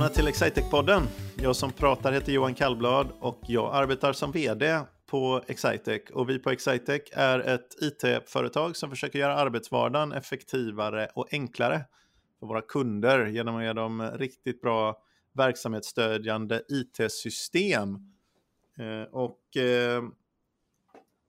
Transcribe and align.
välkomna 0.00 0.14
till 0.14 0.28
Excitec-podden. 0.28 1.02
Jag 1.36 1.56
som 1.56 1.72
pratar 1.72 2.12
heter 2.12 2.32
Johan 2.32 2.54
Kallblad 2.54 3.08
och 3.20 3.40
jag 3.46 3.74
arbetar 3.74 4.12
som 4.12 4.32
VD 4.32 4.80
på 5.06 5.42
Excitec. 5.46 6.02
Och 6.12 6.30
vi 6.30 6.38
på 6.38 6.50
Excitec 6.50 7.02
är 7.12 7.38
ett 7.38 7.82
IT-företag 7.82 8.76
som 8.76 8.90
försöker 8.90 9.18
göra 9.18 9.34
arbetsvardagen 9.34 10.12
effektivare 10.12 11.08
och 11.14 11.26
enklare 11.32 11.84
för 12.38 12.46
våra 12.46 12.60
kunder 12.60 13.26
genom 13.26 13.56
att 13.56 13.62
ge 13.64 13.72
dem 13.72 14.10
riktigt 14.14 14.60
bra 14.60 14.98
verksamhetsstödjande 15.32 16.62
IT-system. 16.68 17.94
Eh, 18.78 19.12
och 19.12 19.56
eh, 19.56 20.02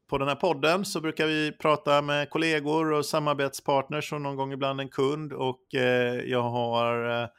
på 0.10 0.18
den 0.18 0.28
här 0.28 0.36
podden 0.36 0.86
så 0.86 1.02
brukar 1.02 1.28
vi 1.28 1.52
prata 1.52 2.02
med 2.02 2.30
kollegor 2.30 2.92
och 2.92 3.06
samarbetspartners 3.06 4.14
och 4.14 4.22
någon 4.22 4.36
gång 4.36 4.54
ibland 4.54 4.82
en 4.82 4.90
kund. 4.90 5.34
Och 5.34 5.76
eh, 5.76 6.16
jag 6.16 6.44
har 6.44 7.30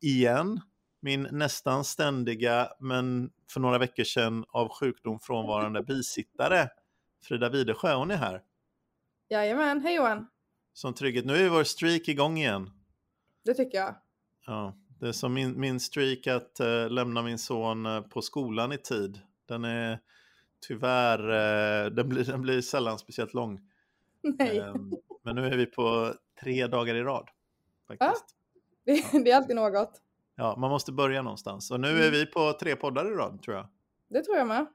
igen 0.00 0.60
min 1.02 1.28
nästan 1.32 1.84
ständiga, 1.84 2.68
men 2.78 3.30
för 3.50 3.60
några 3.60 3.78
veckor 3.78 4.04
sedan 4.04 4.44
av 4.48 4.68
sjukdom 4.68 5.20
frånvarande 5.20 5.82
bisittare, 5.82 6.68
Frida 7.22 7.48
Widesjö. 7.48 7.94
Hon 7.94 8.10
är 8.10 8.16
här. 8.16 8.42
Jajamän, 9.28 9.80
hej 9.80 9.94
Johan. 9.94 10.26
Som 10.72 10.94
trygghet. 10.94 11.24
Nu 11.24 11.36
är 11.36 11.48
vår 11.48 11.64
streak 11.64 12.08
igång 12.08 12.38
igen. 12.38 12.70
Det 13.44 13.54
tycker 13.54 13.78
jag. 13.78 13.94
Ja, 14.46 14.76
det 15.00 15.08
är 15.08 15.12
som 15.12 15.34
min, 15.34 15.60
min 15.60 15.80
streak 15.80 16.26
att 16.26 16.60
äh, 16.60 16.90
lämna 16.90 17.22
min 17.22 17.38
son 17.38 17.86
äh, 17.86 18.00
på 18.00 18.22
skolan 18.22 18.72
i 18.72 18.78
tid. 18.78 19.20
Den 19.48 19.64
är 19.64 19.98
tyvärr, 20.60 21.18
äh, 21.18 21.90
den, 21.90 22.08
blir, 22.08 22.24
den 22.24 22.42
blir 22.42 22.60
sällan 22.60 22.98
speciellt 22.98 23.34
lång. 23.34 23.60
Nej. 24.22 24.58
Ehm, 24.58 24.92
men 25.22 25.36
nu 25.36 25.46
är 25.46 25.56
vi 25.56 25.66
på 25.66 26.14
tre 26.40 26.66
dagar 26.66 26.94
i 26.94 27.02
rad. 27.02 27.28
Faktiskt. 27.88 28.24
Ja, 28.28 28.41
det, 29.12 29.24
det 29.24 29.30
är 29.30 29.36
alltid 29.36 29.56
något. 29.56 30.00
Ja, 30.36 30.56
man 30.58 30.70
måste 30.70 30.92
börja 30.92 31.22
någonstans. 31.22 31.70
Och 31.70 31.80
nu 31.80 31.88
är 31.88 31.92
Mm. 31.92 32.10
vi 32.10 32.26
på 32.26 32.52
tre 32.52 32.76
poddar 32.76 33.12
i 33.12 33.14
rad, 33.14 33.42
tror 33.42 33.56
jag. 33.56 33.66
Det 34.10 34.22
tror 34.22 34.36
jag 34.36 34.46
med. 34.46 34.66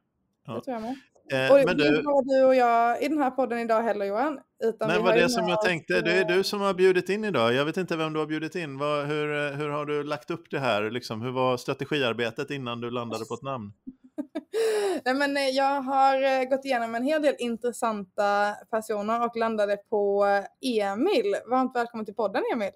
Ja. 0.45 0.53
Det 0.53 0.61
tror 0.61 0.73
jag 0.73 0.81
med. 0.81 0.95
Eh, 1.31 1.51
Och 1.51 1.65
men 1.65 1.77
du, 1.77 2.01
du 2.25 2.43
och 2.45 2.55
jag 2.55 3.01
i 3.01 3.07
den 3.07 3.17
här 3.17 3.31
podden 3.31 3.59
idag 3.59 3.81
heller 3.81 4.05
Johan. 4.05 4.39
Utan 4.63 4.87
nej, 4.87 4.99
var 5.01 5.13
det 5.13 5.29
som 5.29 5.47
jag 5.47 5.61
tänkte. 5.61 6.01
Det 6.01 6.11
är 6.11 6.21
eh, 6.31 6.35
du 6.37 6.43
som 6.43 6.61
har 6.61 6.73
bjudit 6.73 7.09
in 7.09 7.25
idag. 7.25 7.53
Jag 7.53 7.65
vet 7.65 7.77
inte 7.77 7.95
vem 7.95 8.13
du 8.13 8.19
har 8.19 8.27
bjudit 8.27 8.55
in. 8.55 8.77
Vad, 8.77 9.05
hur, 9.05 9.47
eh, 9.47 9.51
hur 9.57 9.69
har 9.69 9.85
du 9.85 10.03
lagt 10.03 10.31
upp 10.31 10.49
det 10.51 10.59
här? 10.59 10.89
Liksom, 10.91 11.21
hur 11.21 11.31
var 11.31 11.57
strategiarbetet 11.57 12.51
innan 12.51 12.81
du 12.81 12.91
landade 12.91 13.25
på 13.25 13.33
ett 13.33 13.41
namn? 13.41 13.73
Nej, 15.05 15.13
men 15.13 15.37
eh, 15.37 15.43
jag 15.43 15.81
har 15.81 16.45
gått 16.49 16.65
igenom 16.65 16.95
en 16.95 17.03
hel 17.03 17.21
del 17.21 17.35
intressanta 17.39 18.55
personer 18.71 19.25
och 19.25 19.35
landade 19.37 19.77
på 19.89 20.25
Emil. 20.61 21.35
Varmt 21.49 21.75
välkommen 21.75 22.05
till 22.05 22.15
podden 22.15 22.43
Emil. 22.53 22.71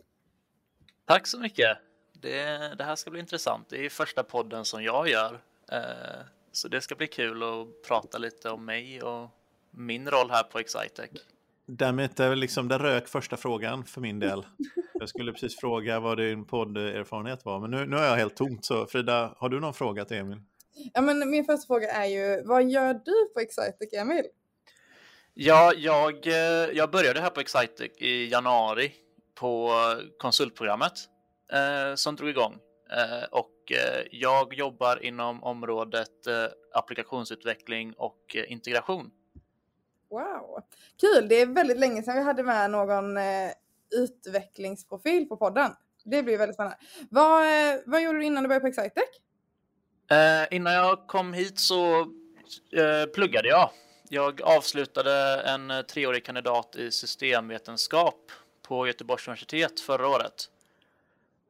Tack 1.11 1.27
så 1.27 1.39
mycket. 1.39 1.77
Det, 2.13 2.75
det 2.77 2.83
här 2.83 2.95
ska 2.95 3.11
bli 3.11 3.19
intressant. 3.19 3.69
Det 3.69 3.85
är 3.85 3.89
första 3.89 4.23
podden 4.23 4.65
som 4.65 4.83
jag 4.83 5.09
gör. 5.09 5.41
Eh, 5.71 6.25
så 6.51 6.67
det 6.67 6.81
ska 6.81 6.95
bli 6.95 7.07
kul 7.07 7.43
att 7.43 7.87
prata 7.87 8.17
lite 8.17 8.49
om 8.49 8.65
mig 8.65 9.01
och 9.01 9.29
min 9.71 10.09
roll 10.09 10.31
här 10.31 10.43
på 10.43 10.59
Excitec. 10.59 11.09
Därmed 11.65 12.19
är 12.19 12.29
väl 12.29 12.39
liksom, 12.39 12.67
det 12.67 12.77
rök 12.77 13.07
första 13.07 13.37
frågan 13.37 13.85
för 13.85 14.01
min 14.01 14.19
del. 14.19 14.45
Jag 14.93 15.09
skulle 15.09 15.31
precis 15.31 15.59
fråga 15.59 15.99
vad 15.99 16.17
din 16.17 16.45
podderfarenhet 16.45 17.45
var, 17.45 17.59
men 17.59 17.71
nu, 17.71 17.85
nu 17.85 17.97
är 17.97 18.09
jag 18.09 18.15
helt 18.15 18.35
tomt. 18.35 18.65
Så 18.65 18.85
Frida, 18.85 19.35
har 19.37 19.49
du 19.49 19.59
någon 19.59 19.73
fråga 19.73 20.05
till 20.05 20.17
Emil? 20.17 20.41
Ja, 20.93 21.01
men 21.01 21.29
min 21.29 21.45
första 21.45 21.67
fråga 21.67 21.91
är 21.91 22.05
ju, 22.05 22.43
vad 22.43 22.69
gör 22.69 22.93
du 22.93 23.33
på 23.33 23.39
Excitec 23.39 23.93
Emil? 23.93 24.25
Ja, 25.33 25.73
jag, 25.75 26.27
eh, 26.27 26.69
jag 26.73 26.91
började 26.91 27.21
här 27.21 27.29
på 27.29 27.39
Excitec 27.39 27.91
i 27.97 28.25
januari 28.25 28.91
på 29.35 29.71
konsultprogrammet 30.17 30.93
eh, 31.53 31.95
som 31.95 32.15
drog 32.15 32.29
igång. 32.29 32.59
Eh, 32.91 33.23
och 33.31 33.71
eh, 33.71 34.05
jag 34.11 34.53
jobbar 34.53 35.03
inom 35.03 35.43
området 35.43 36.27
eh, 36.27 36.45
applikationsutveckling 36.73 37.93
och 37.97 38.35
integration. 38.47 39.11
Wow, 40.09 40.63
kul! 41.01 41.27
Det 41.29 41.41
är 41.41 41.45
väldigt 41.45 41.79
länge 41.79 42.03
sedan 42.03 42.15
vi 42.15 42.23
hade 42.23 42.43
med 42.43 42.71
någon 42.71 43.17
utvecklingsprofil 43.95 45.25
på 45.29 45.37
podden. 45.37 45.71
Det 46.05 46.23
blir 46.23 46.37
väldigt 46.37 46.55
spännande. 46.55 46.77
Vad, 47.09 47.45
vad 47.85 48.01
gjorde 48.01 48.17
du 48.19 48.25
innan 48.25 48.43
du 48.43 48.47
började 48.47 48.61
på 48.61 48.67
Excitec? 48.67 49.03
Eh, 50.11 50.55
innan 50.55 50.73
jag 50.73 51.07
kom 51.07 51.33
hit 51.33 51.59
så 51.59 51.99
eh, 52.71 53.05
pluggade 53.13 53.47
jag. 53.47 53.69
Jag 54.09 54.41
avslutade 54.41 55.41
en 55.41 55.71
treårig 55.87 56.25
kandidat 56.25 56.75
i 56.75 56.91
systemvetenskap 56.91 58.31
på 58.61 58.87
Göteborgs 58.87 59.27
universitet 59.27 59.79
förra 59.79 60.07
året. 60.07 60.49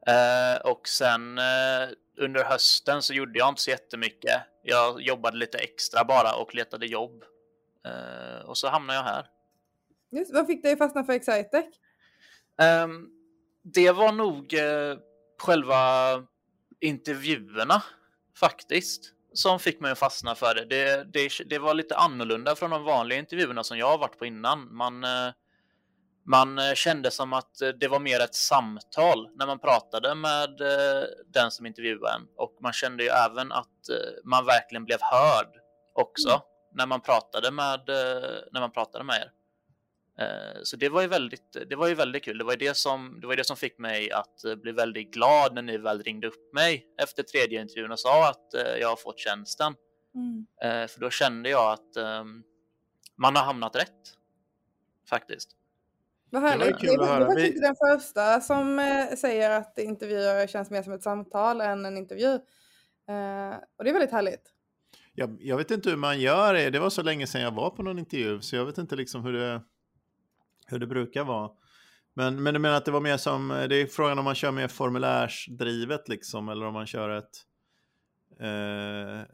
Eh, 0.06 0.70
och 0.70 0.88
sen 0.88 1.38
eh, 1.38 1.88
under 2.18 2.44
hösten 2.44 3.02
så 3.02 3.14
gjorde 3.14 3.38
jag 3.38 3.48
inte 3.48 3.62
så 3.62 3.70
jättemycket. 3.70 4.42
Jag 4.62 5.00
jobbade 5.00 5.36
lite 5.36 5.58
extra 5.58 6.04
bara 6.04 6.34
och 6.34 6.54
letade 6.54 6.86
jobb. 6.86 7.24
Eh, 7.86 8.46
och 8.46 8.58
så 8.58 8.68
hamnade 8.68 8.98
jag 8.98 9.04
här. 9.04 9.26
Just, 10.10 10.34
vad 10.34 10.46
fick 10.46 10.62
dig 10.62 10.76
fastna 10.76 11.04
för 11.04 11.12
Excitec? 11.12 11.64
Ehm, 12.62 13.08
det 13.62 13.90
var 13.90 14.12
nog 14.12 14.54
eh, 14.54 14.98
själva 15.38 15.78
intervjuerna 16.80 17.82
faktiskt 18.36 19.12
som 19.32 19.58
fick 19.58 19.80
mig 19.80 19.92
att 19.92 19.98
fastna 19.98 20.34
för 20.34 20.54
det. 20.54 20.64
Det, 20.64 21.04
det. 21.12 21.30
det 21.46 21.58
var 21.58 21.74
lite 21.74 21.96
annorlunda 21.96 22.56
från 22.56 22.70
de 22.70 22.84
vanliga 22.84 23.18
intervjuerna 23.18 23.64
som 23.64 23.78
jag 23.78 23.86
har 23.86 23.98
varit 23.98 24.18
på 24.18 24.26
innan. 24.26 24.74
Man, 24.74 25.04
eh, 25.04 25.32
man 26.24 26.58
eh, 26.58 26.74
kände 26.74 27.10
som 27.10 27.32
att 27.32 27.62
eh, 27.62 27.68
det 27.68 27.88
var 27.88 28.00
mer 28.00 28.20
ett 28.20 28.34
samtal 28.34 29.28
när 29.34 29.46
man 29.46 29.58
pratade 29.58 30.14
med 30.14 30.60
eh, 30.60 31.04
den 31.26 31.50
som 31.50 31.66
intervjuade 31.66 32.14
en 32.14 32.26
och 32.36 32.58
man 32.60 32.72
kände 32.72 33.02
ju 33.02 33.08
även 33.08 33.52
att 33.52 33.68
man 34.24 34.46
verkligen 34.46 34.84
blev 34.84 34.98
hörd 35.00 35.48
också 35.94 36.42
när 36.74 36.86
man 36.86 37.00
pratade 37.00 37.50
med 37.50 37.80
när 38.52 38.60
man 38.60 38.72
pratade 38.72 39.04
med 39.04 39.16
er. 39.16 39.32
Så 40.62 40.76
det 40.76 40.88
var 40.88 41.02
ju 41.02 41.08
väldigt, 41.08 41.56
det 41.68 41.76
var 41.76 41.88
ju 41.88 41.94
väldigt 41.94 42.24
kul. 42.24 42.38
Det 42.38 42.44
var 42.44 42.52
ju 42.52 42.58
det 42.58 42.76
som, 42.76 43.18
det 43.20 43.26
var 43.26 43.36
det 43.36 43.46
som 43.46 43.56
fick 43.56 43.78
mig 43.78 44.12
att 44.12 44.42
bli 44.62 44.72
väldigt 44.72 45.14
glad 45.14 45.54
när 45.54 45.62
ni 45.62 45.78
väl 45.78 46.02
ringde 46.02 46.26
upp 46.26 46.54
mig 46.54 46.86
efter 47.02 47.22
tredje 47.22 47.60
intervjun 47.60 47.92
och 47.92 48.00
sa 48.00 48.30
att 48.30 48.54
jag 48.80 48.88
har 48.88 48.96
fått 48.96 49.18
tjänsten. 49.18 49.74
Mm. 50.14 50.88
För 50.88 51.00
då 51.00 51.10
kände 51.10 51.50
jag 51.50 51.72
att 51.72 51.96
ehm, 51.96 52.42
man 53.16 53.36
har 53.36 53.44
hamnat 53.44 53.76
rätt. 53.76 54.16
Faktiskt. 55.08 55.56
Vad 56.32 56.42
var 56.42 56.48
ju 56.50 56.58
härligt. 56.58 56.78
kul 56.78 56.98
Det 56.98 57.06
höra. 57.06 57.18
du 57.18 57.24
var 57.24 57.34
Vi- 57.36 57.46
inte 57.46 57.60
den 57.60 57.76
första 57.76 58.40
som 58.40 58.78
eh, 58.78 59.16
säger 59.16 59.50
att 59.50 59.78
intervjuer 59.78 60.46
känns 60.46 60.70
mer 60.70 60.82
som 60.82 60.92
ett 60.92 61.02
samtal 61.02 61.60
än 61.60 61.86
en 61.86 61.96
intervju. 61.96 62.26
Eh, 63.08 63.54
och 63.78 63.84
det 63.84 63.90
är 63.90 63.92
väldigt 63.92 64.10
härligt. 64.12 64.42
Jag, 65.14 65.36
jag 65.40 65.56
vet 65.56 65.70
inte 65.70 65.90
hur 65.90 65.96
man 65.96 66.20
gör 66.20 66.54
det. 66.54 66.70
Det 66.70 66.78
var 66.78 66.90
så 66.90 67.02
länge 67.02 67.26
sedan 67.26 67.40
jag 67.42 67.54
var 67.54 67.70
på 67.70 67.82
någon 67.82 67.98
intervju, 67.98 68.40
så 68.40 68.56
jag 68.56 68.64
vet 68.64 68.78
inte 68.78 68.96
liksom 68.96 69.24
hur 69.24 69.32
det, 69.32 69.62
hur 70.66 70.78
det 70.78 70.86
brukar 70.86 71.24
vara. 71.24 71.50
Men, 72.14 72.42
men 72.42 72.54
du 72.54 72.60
menar 72.60 72.76
att 72.76 72.84
det 72.84 72.90
var 72.90 73.00
mer 73.00 73.16
som, 73.16 73.48
det 73.68 73.76
är 73.76 73.86
frågan 73.86 74.18
om 74.18 74.24
man 74.24 74.34
kör 74.34 74.50
mer 74.50 74.68
formulärsdrivet 74.68 76.08
liksom, 76.08 76.48
eller 76.48 76.66
om 76.66 76.74
man 76.74 76.86
kör 76.86 77.08
ett, 77.10 77.24
eh, 77.24 77.30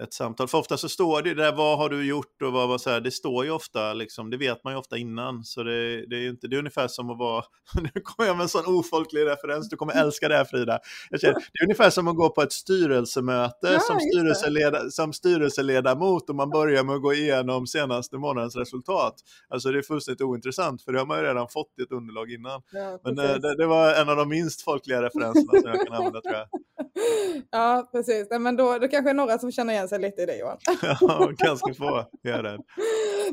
ett 0.03 0.13
samtal. 0.13 0.49
För 0.49 0.59
ofta 0.59 0.77
så 0.77 0.89
står 0.89 1.23
det 1.23 1.35
där, 1.35 1.53
vad 1.53 1.79
har 1.79 1.89
du 1.89 2.07
gjort 2.07 2.43
och 2.43 2.53
vad 2.53 2.69
var 2.69 2.79
så 2.79 2.91
här, 2.91 3.01
det 3.01 3.11
står 3.11 3.45
ju 3.45 3.51
ofta, 3.51 3.95
liksom, 3.95 4.31
det 4.31 4.37
vet 4.37 4.65
man 4.65 4.73
ju 4.73 4.79
ofta 4.79 4.97
innan. 4.97 5.45
Så 5.45 5.63
det, 5.63 6.07
det 6.07 6.17
är 6.17 6.29
inte, 6.29 6.49
det 6.49 6.57
är 6.57 6.59
ungefär 6.59 6.89
som 6.89 7.11
att 7.11 7.19
vara, 7.19 7.45
nu 7.95 8.01
kommer 8.05 8.29
jag 8.29 8.37
med 8.37 8.43
en 8.43 8.49
sån 8.49 8.67
ofolklig 8.67 9.27
referens, 9.27 9.69
du 9.69 9.77
kommer 9.77 9.95
älska 9.95 10.29
det 10.29 10.37
här 10.37 10.45
Frida. 10.45 10.79
Känner, 11.21 11.35
det 11.35 11.61
är 11.61 11.65
ungefär 11.65 11.91
som 11.91 12.09
att 12.09 12.17
gå 12.17 12.31
på 12.31 12.43
ett 12.43 12.53
styrelsemöte 12.53 13.69
Ja, 13.73 13.81
som, 13.81 14.01
styrelseleda, 14.01 14.91
som 14.91 15.13
styrelseledamot 15.13 16.31
och 16.31 16.37
man 16.37 16.51
börjar 16.51 16.85
med 16.85 16.95
att 16.95 17.03
gå 17.03 17.15
igenom 17.15 17.67
senaste 17.67 18.19
månadens 18.19 18.57
resultat. 18.57 19.15
Alltså 19.49 19.73
det 19.73 19.79
är 19.79 19.83
fullständigt 19.83 20.23
ointressant 20.23 20.83
för 20.83 20.93
det 20.93 20.99
har 20.99 21.07
man 21.07 21.19
ju 21.19 21.25
redan 21.25 21.49
fått 21.49 21.79
i 21.79 21.83
ett 21.83 21.93
underlag 21.93 22.33
innan. 22.33 22.63
Ja, 22.73 22.99
Men 23.05 23.19
eh, 23.19 23.35
det, 23.35 23.57
det 23.57 23.67
var 23.67 23.95
en 23.95 24.09
av 24.09 24.17
de 24.17 24.29
minst 24.29 24.63
folkliga 24.63 25.03
referenserna 25.03 25.61
som 25.61 25.71
jag 25.71 25.87
kan 25.87 25.97
använda 25.97 26.21
tror 26.21 26.35
jag. 26.35 26.49
ja, 27.51 27.89
precis. 27.93 28.27
Nej, 28.31 28.39
men 28.39 28.57
då, 28.57 28.79
då 28.79 28.89
kanske 28.89 29.11
är 29.11 29.15
några 29.15 29.39
som 29.39 29.53
känner 29.53 29.75
igen 29.75 29.89
sig 29.89 29.99
lite 29.99 30.23
i 30.23 30.27
det 30.27 30.37
Johan. 30.37 30.59
Ja, 31.01 31.31
ganska 31.39 31.75
få, 31.75 32.11
jag 32.23 32.39
är 32.39 32.43
rädd. 32.43 32.61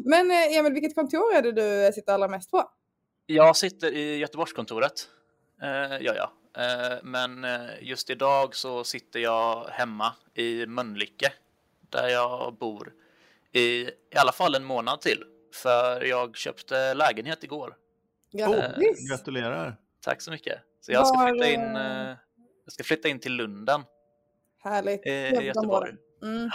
Men 0.05 0.31
eh, 0.31 0.57
Emil, 0.57 0.73
vilket 0.73 0.95
kontor 0.95 1.33
är 1.35 1.41
det 1.41 1.51
du 1.51 1.93
sitter 1.93 2.13
allra 2.13 2.27
mest 2.27 2.51
på? 2.51 2.63
Jag 3.25 3.57
sitter 3.57 3.91
i 3.91 4.17
Göteborgskontoret. 4.17 5.07
Eh, 5.61 5.97
ja, 6.01 6.13
ja. 6.15 6.31
Eh, 6.57 6.97
men 7.03 7.43
eh, 7.43 7.59
just 7.81 8.09
idag 8.09 8.55
så 8.55 8.83
sitter 8.83 9.19
jag 9.19 9.65
hemma 9.71 10.13
i 10.33 10.65
Mölnlycke 10.65 11.33
där 11.89 12.07
jag 12.07 12.57
bor 12.57 12.93
i 13.53 13.89
i 14.15 14.17
alla 14.17 14.31
fall 14.31 14.55
en 14.55 14.63
månad 14.63 15.01
till. 15.01 15.23
För 15.53 16.05
jag 16.05 16.37
köpte 16.37 16.93
lägenhet 16.93 17.43
igår. 17.43 17.75
Grattis! 18.33 19.09
Gratulerar. 19.09 19.77
Tack 20.01 20.21
så 20.21 20.31
mycket. 20.31 20.59
Så 20.81 20.91
jag 20.91 21.07
ska 21.07 21.27
flytta 21.27 21.49
in, 21.49 21.75
eh, 21.75 22.09
eh, 22.09 22.17
jag 22.65 22.73
ska 22.73 22.83
flytta 22.83 23.07
in 23.07 23.19
till 23.19 23.33
Lunden 23.33 23.83
Härligt. 24.63 24.99
i 24.99 25.03
Trevligt 25.03 25.43
Göteborg. 25.43 25.93
Mm. 26.23 26.49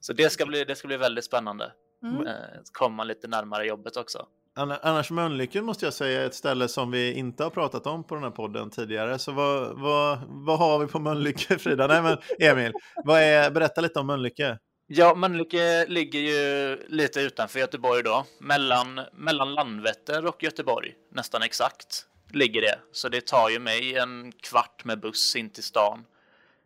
Så 0.00 0.12
det 0.12 0.30
ska 0.30 0.46
bli, 0.46 0.64
det 0.64 0.76
ska 0.76 0.88
bli 0.88 0.96
väldigt 0.96 1.24
spännande. 1.24 1.72
Mm. 2.02 2.26
Eh, 2.26 2.34
komma 2.72 3.04
lite 3.04 3.28
närmare 3.28 3.66
jobbet 3.66 3.96
också. 3.96 4.26
Annars 4.54 5.10
Mölnlycke 5.10 5.62
måste 5.62 5.86
jag 5.86 5.94
säga 5.94 6.22
är 6.22 6.26
ett 6.26 6.34
ställe 6.34 6.68
som 6.68 6.90
vi 6.90 7.12
inte 7.12 7.42
har 7.42 7.50
pratat 7.50 7.86
om 7.86 8.04
på 8.04 8.14
den 8.14 8.24
här 8.24 8.30
podden 8.30 8.70
tidigare. 8.70 9.18
Så 9.18 9.32
vad, 9.32 9.80
vad, 9.80 10.18
vad 10.28 10.58
har 10.58 10.78
vi 10.78 10.86
på 10.86 10.98
Mölnlycke, 10.98 11.58
Frida? 11.58 11.86
Nej 11.86 12.02
men 12.02 12.18
Emil, 12.38 12.72
vad 13.04 13.20
är, 13.20 13.50
berätta 13.50 13.80
lite 13.80 13.98
om 13.98 14.06
Mölnlycke. 14.06 14.58
Ja, 14.86 15.14
Mölnlycke 15.14 15.86
ligger 15.86 16.20
ju 16.20 16.76
lite 16.88 17.20
utanför 17.20 17.58
Göteborg 17.58 18.02
då. 18.02 18.24
Mellan, 18.40 19.00
mellan 19.12 19.54
Landvetter 19.54 20.26
och 20.26 20.42
Göteborg, 20.42 20.94
nästan 21.12 21.42
exakt, 21.42 22.06
ligger 22.34 22.60
det. 22.60 22.78
Så 22.92 23.08
det 23.08 23.26
tar 23.26 23.48
ju 23.48 23.58
mig 23.58 23.96
en 23.96 24.32
kvart 24.32 24.84
med 24.84 25.00
buss 25.00 25.36
in 25.36 25.50
till 25.50 25.64
stan. 25.64 26.04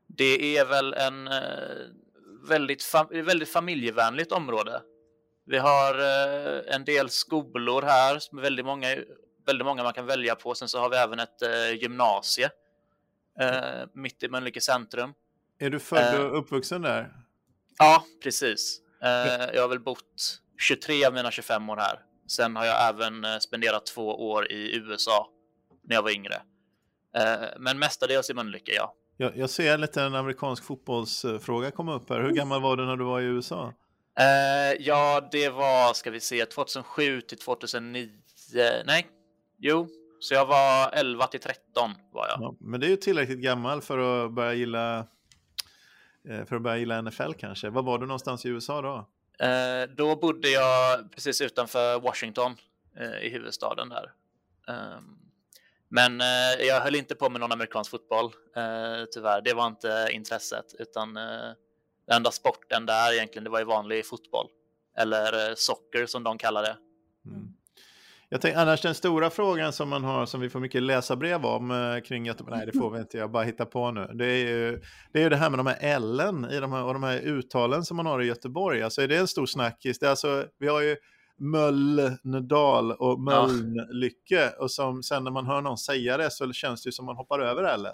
Det 0.06 0.56
är 0.56 0.64
väl 0.64 0.94
en 0.94 1.28
eh, 1.28 1.42
väldigt, 2.48 2.82
fam 2.82 3.06
väldigt 3.10 3.48
familjevänligt 3.48 4.32
område. 4.32 4.82
Vi 5.46 5.58
har 5.58 5.98
eh, 5.98 6.74
en 6.74 6.84
del 6.84 7.10
skolor 7.10 7.82
här, 7.82 8.40
väldigt 8.40 8.66
många, 8.66 8.96
väldigt 9.46 9.66
många 9.66 9.82
man 9.82 9.92
kan 9.92 10.06
välja 10.06 10.34
på. 10.34 10.54
Sen 10.54 10.68
så 10.68 10.78
har 10.78 10.90
vi 10.90 10.96
även 10.96 11.18
ett 11.18 11.42
eh, 11.42 11.72
gymnasie 11.82 12.50
eh, 13.40 13.88
mitt 13.94 14.22
i 14.22 14.28
Mölnlycke 14.28 14.60
centrum. 14.60 15.14
Är 15.58 15.70
du 15.70 15.80
född 15.80 16.20
och 16.20 16.38
uppvuxen 16.38 16.82
där? 16.82 17.12
Ja, 17.78 18.04
precis. 18.22 18.80
jag 19.52 19.62
har 19.62 19.68
väl 19.68 19.80
bott 19.80 20.40
23 20.58 21.04
av 21.04 21.14
mina 21.14 21.30
25 21.30 21.70
år 21.70 21.76
här. 21.76 22.00
Sen 22.28 22.56
har 22.56 22.64
jag 22.64 22.88
även 22.88 23.40
spenderat 23.40 23.86
två 23.86 24.30
år 24.30 24.52
i 24.52 24.76
USA 24.76 25.28
när 25.84 25.94
jag 25.94 26.02
var 26.02 26.10
yngre. 26.10 26.42
Men 27.58 27.78
mestadels 27.78 28.30
i 28.30 28.34
Mölnlycke, 28.34 28.72
ja. 28.74 28.94
Jag, 29.16 29.36
jag 29.36 29.50
ser 29.50 29.78
lite 29.78 30.02
en 30.02 30.14
amerikansk 30.14 30.64
fotbollsfråga 30.64 31.70
komma 31.70 31.94
upp 31.94 32.10
här. 32.10 32.20
Hur 32.20 32.30
gammal 32.30 32.62
var 32.62 32.76
du 32.76 32.86
när 32.86 32.96
du 32.96 33.04
var 33.04 33.20
i 33.20 33.24
USA? 33.24 33.72
Uh, 34.20 34.82
ja, 34.82 35.28
det 35.32 35.48
var, 35.48 35.94
ska 35.94 36.10
vi 36.10 36.20
se, 36.20 36.46
2007 36.46 37.20
till 37.20 37.38
2009. 37.38 38.08
Nej, 38.84 39.06
jo, 39.58 39.88
så 40.20 40.34
jag 40.34 40.46
var 40.46 40.90
11 40.92 41.26
till 41.26 41.40
13 41.40 41.90
var 42.12 42.28
jag. 42.28 42.38
Ja, 42.40 42.54
men 42.60 42.80
det 42.80 42.86
är 42.86 42.88
ju 42.90 42.96
tillräckligt 42.96 43.38
gammal 43.38 43.80
för 43.82 44.24
att 44.24 44.32
börja 44.32 44.54
gilla 44.54 44.98
eh, 46.28 46.44
för 46.44 46.56
att 46.56 46.62
börja 46.62 46.76
gilla 46.76 47.02
NFL 47.02 47.32
kanske. 47.38 47.70
Var 47.70 47.82
var 47.82 47.98
du 47.98 48.06
någonstans 48.06 48.46
i 48.46 48.48
USA 48.48 48.82
då? 48.82 49.08
Uh, 49.46 49.94
då 49.96 50.16
bodde 50.16 50.48
jag 50.48 51.12
precis 51.12 51.40
utanför 51.40 52.00
Washington 52.00 52.56
uh, 53.00 53.26
i 53.26 53.28
huvudstaden 53.28 53.88
där. 53.88 54.12
Um, 54.68 55.23
men 55.94 56.20
jag 56.68 56.80
höll 56.80 56.94
inte 56.94 57.14
på 57.14 57.30
med 57.30 57.40
någon 57.40 57.52
amerikansk 57.52 57.90
fotboll, 57.90 58.32
tyvärr. 59.12 59.42
Det 59.44 59.54
var 59.54 59.66
inte 59.66 60.08
intresset, 60.12 60.64
utan 60.78 61.14
den 62.06 62.16
enda 62.16 62.30
sporten 62.30 62.86
där 62.86 63.14
egentligen, 63.14 63.44
det 63.44 63.50
var 63.50 63.58
ju 63.58 63.64
vanlig 63.64 64.06
fotboll. 64.06 64.46
Eller 64.98 65.48
eh, 65.48 65.54
socker 65.56 66.06
som 66.06 66.24
de 66.24 66.38
kallar 66.38 66.62
det. 66.62 66.76
Mm. 67.26 67.48
Jag 68.28 68.40
tänkte, 68.40 68.60
annars 68.60 68.82
den 68.82 68.94
stora 68.94 69.30
frågan 69.30 69.72
som 69.72 69.88
man 69.88 70.04
har, 70.04 70.26
som 70.26 70.40
vi 70.40 70.50
får 70.50 70.60
mycket 70.60 70.82
läsarbrev 70.82 71.46
om 71.46 71.70
eh, 71.70 72.00
kring 72.00 72.26
Göteborg, 72.26 72.56
nej 72.56 72.66
det 72.66 72.78
får 72.78 72.90
vi 72.90 72.98
inte, 72.98 73.18
jag 73.18 73.30
bara 73.30 73.42
hittar 73.42 73.64
på 73.64 73.90
nu. 73.90 74.10
Det 74.14 74.26
är 74.26 74.46
ju 74.46 74.80
det, 75.12 75.22
är 75.22 75.30
det 75.30 75.36
här 75.36 75.50
med 75.50 75.58
de 75.58 75.66
här 75.66 75.78
Ellen 75.80 76.50
i 76.50 76.60
de 76.60 76.72
här, 76.72 76.84
och 76.84 76.92
de 76.92 77.02
här 77.02 77.18
uttalen 77.18 77.84
som 77.84 77.96
man 77.96 78.06
har 78.06 78.22
i 78.22 78.26
Göteborg. 78.26 78.82
Alltså 78.82 79.02
är 79.02 79.08
det 79.08 79.16
en 79.16 79.28
stor 79.28 79.46
snackis? 79.46 79.98
Det 79.98 80.06
är 80.06 80.10
alltså, 80.10 80.46
vi 80.58 80.68
har 80.68 80.80
ju 80.80 80.96
Mölndal 81.36 82.92
och 82.92 83.20
Mölnlycke 83.20 84.52
ja. 84.58 84.64
och 84.64 84.70
som, 84.70 85.02
sen 85.02 85.24
när 85.24 85.30
man 85.30 85.46
hör 85.46 85.60
någon 85.60 85.78
säga 85.78 86.16
det 86.16 86.30
så 86.30 86.52
känns 86.52 86.82
det 86.82 86.92
som 86.92 87.06
man 87.06 87.16
hoppar 87.16 87.40
över 87.40 87.62
L. 87.62 87.86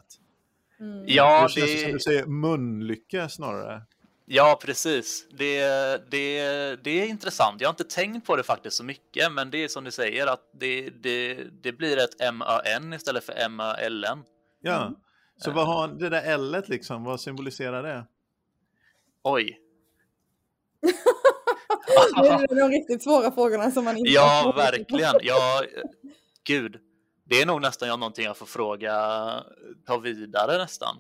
Mm. 0.81 1.05
Ja, 1.07 1.43
det 1.43 1.49
känns 1.61 1.73
det... 1.73 1.83
som 1.83 1.93
du 1.93 1.99
säger 1.99 2.27
munlycke 2.27 3.29
snarare. 3.29 3.83
Ja, 4.33 4.59
precis. 4.63 5.27
Det, 5.31 5.61
det, 6.11 6.77
det 6.85 6.91
är 6.91 7.07
intressant. 7.07 7.61
Jag 7.61 7.69
har 7.69 7.73
inte 7.73 7.85
tänkt 7.85 8.27
på 8.27 8.37
det 8.37 8.43
faktiskt 8.43 8.77
så 8.77 8.85
mycket, 8.85 9.33
men 9.33 9.51
det 9.51 9.65
är 9.65 9.69
som 9.69 9.85
du 9.85 9.91
säger 9.91 10.27
att 10.27 10.51
det, 10.53 10.91
det, 10.91 11.45
det 11.63 11.73
blir 11.73 11.99
ett 11.99 12.35
MAN 12.35 12.93
istället 12.93 13.25
för 13.25 13.49
MALN. 13.49 14.25
Ja, 14.61 14.83
mm. 14.83 14.95
så 15.37 15.51
vad 15.51 15.67
har 15.67 15.89
det 15.89 16.09
där 16.09 16.23
L 16.23 16.65
liksom, 16.67 17.05
vad 17.05 17.21
symboliserar 17.21 17.83
det? 17.83 18.07
Oj. 19.23 19.61
det 22.23 22.29
är 22.29 22.61
de 22.61 22.69
riktigt 22.69 23.03
svåra 23.03 23.31
frågorna 23.31 23.71
som 23.71 23.85
man 23.85 23.97
inte 23.97 24.11
Ja, 24.11 24.53
verkligen. 24.57 25.15
Ja, 25.23 25.63
gud. 26.47 26.77
Det 27.25 27.43
är 27.43 27.47
nog 27.47 27.61
nästan 27.61 27.89
någonting 27.89 28.25
jag 28.25 28.37
får 28.37 28.47
fråga, 28.47 28.95
ta 29.87 29.99
vidare 29.99 30.59
nästan. 30.59 30.97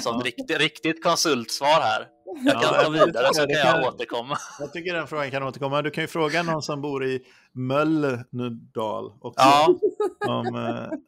Som 0.00 0.16
ja. 0.16 0.22
riktigt, 0.24 0.58
riktigt 0.58 1.02
konsultsvar 1.02 1.80
här. 1.80 2.06
Jag 2.44 2.62
kan 2.62 2.74
ja, 2.74 2.82
ta 2.82 2.90
vidare 2.90 3.34
så 3.34 3.40
kan 3.40 3.50
jag 3.50 3.94
återkomma. 3.94 4.38
Jag 4.58 4.72
tycker 4.72 4.94
den 4.94 5.06
frågan 5.06 5.30
kan 5.30 5.42
återkomma. 5.42 5.82
Du 5.82 5.90
kan 5.90 6.04
ju 6.04 6.08
fråga 6.08 6.42
någon 6.42 6.62
som 6.62 6.82
bor 6.82 7.04
i 7.04 7.20
Mölndal 7.52 9.12
också. 9.20 9.44
Ja. 9.44 9.74
Om, 10.26 10.46
eh, 10.46 10.98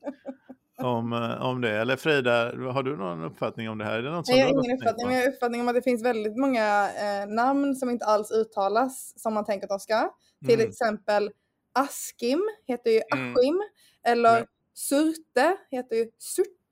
om, 0.85 1.13
eh, 1.13 1.47
om 1.47 1.61
det. 1.61 1.71
Eller 1.71 1.97
Frida, 1.97 2.53
har 2.73 2.83
du 2.83 2.97
någon 2.97 3.25
uppfattning 3.25 3.71
om 3.71 3.79
det 3.79 3.85
här? 3.85 3.99
Är 3.99 4.03
det 4.03 4.11
något 4.11 4.27
som 4.27 4.37
jag 4.37 4.47
har 4.47 4.65
ingen 4.65 4.79
uppfattning, 4.79 5.07
men 5.07 5.17
jag 5.17 5.23
har 5.23 5.33
uppfattning 5.33 5.61
om 5.61 5.69
att 5.69 5.75
det 5.75 5.83
finns 5.83 6.05
väldigt 6.05 6.37
många 6.37 6.91
eh, 6.91 7.27
namn 7.29 7.75
som 7.75 7.91
inte 7.91 8.05
alls 8.05 8.31
uttalas 8.31 9.23
som 9.23 9.35
man 9.35 9.45
tänker 9.45 9.65
att 9.65 9.71
de 9.71 9.81
ska. 9.81 9.95
Mm. 9.95 10.11
Till 10.47 10.61
exempel 10.61 11.31
Askim 11.73 12.43
heter 12.67 12.91
ju 12.91 13.01
mm. 13.15 13.33
Askim. 13.33 13.55
Mm. 13.55 13.69
Eller 14.05 14.39
ja. 14.39 14.45
Surte 14.75 15.57
heter 15.71 15.97
ju 15.97 16.11
Surte 16.19 16.64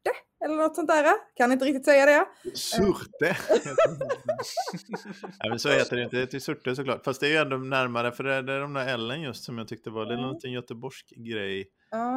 eller 0.44 0.56
något 0.56 0.76
sånt 0.76 0.88
där. 0.88 1.06
Kan 1.36 1.52
inte 1.52 1.64
riktigt 1.64 1.84
säga 1.84 2.06
det. 2.06 2.26
Surte. 2.54 3.36
ja, 5.38 5.48
men 5.48 5.58
så 5.58 5.68
heter 5.68 5.96
det 5.96 6.02
inte. 6.02 6.16
Det 6.16 6.20
heter 6.20 6.38
Surte 6.38 6.76
såklart. 6.76 7.04
Fast 7.04 7.20
det 7.20 7.26
är 7.26 7.30
ju 7.30 7.36
ändå 7.36 7.56
närmare 7.56 8.12
för 8.12 8.24
det 8.24 8.34
är 8.34 8.60
de 8.60 8.72
där 8.72 8.86
Ellen 8.86 9.22
just 9.22 9.44
som 9.44 9.58
jag 9.58 9.68
tyckte 9.68 9.90
var. 9.90 10.06
Det 10.06 10.14
är 10.14 10.46
en 10.46 10.52
göteborgsk 10.52 11.12
grej. 11.16 11.68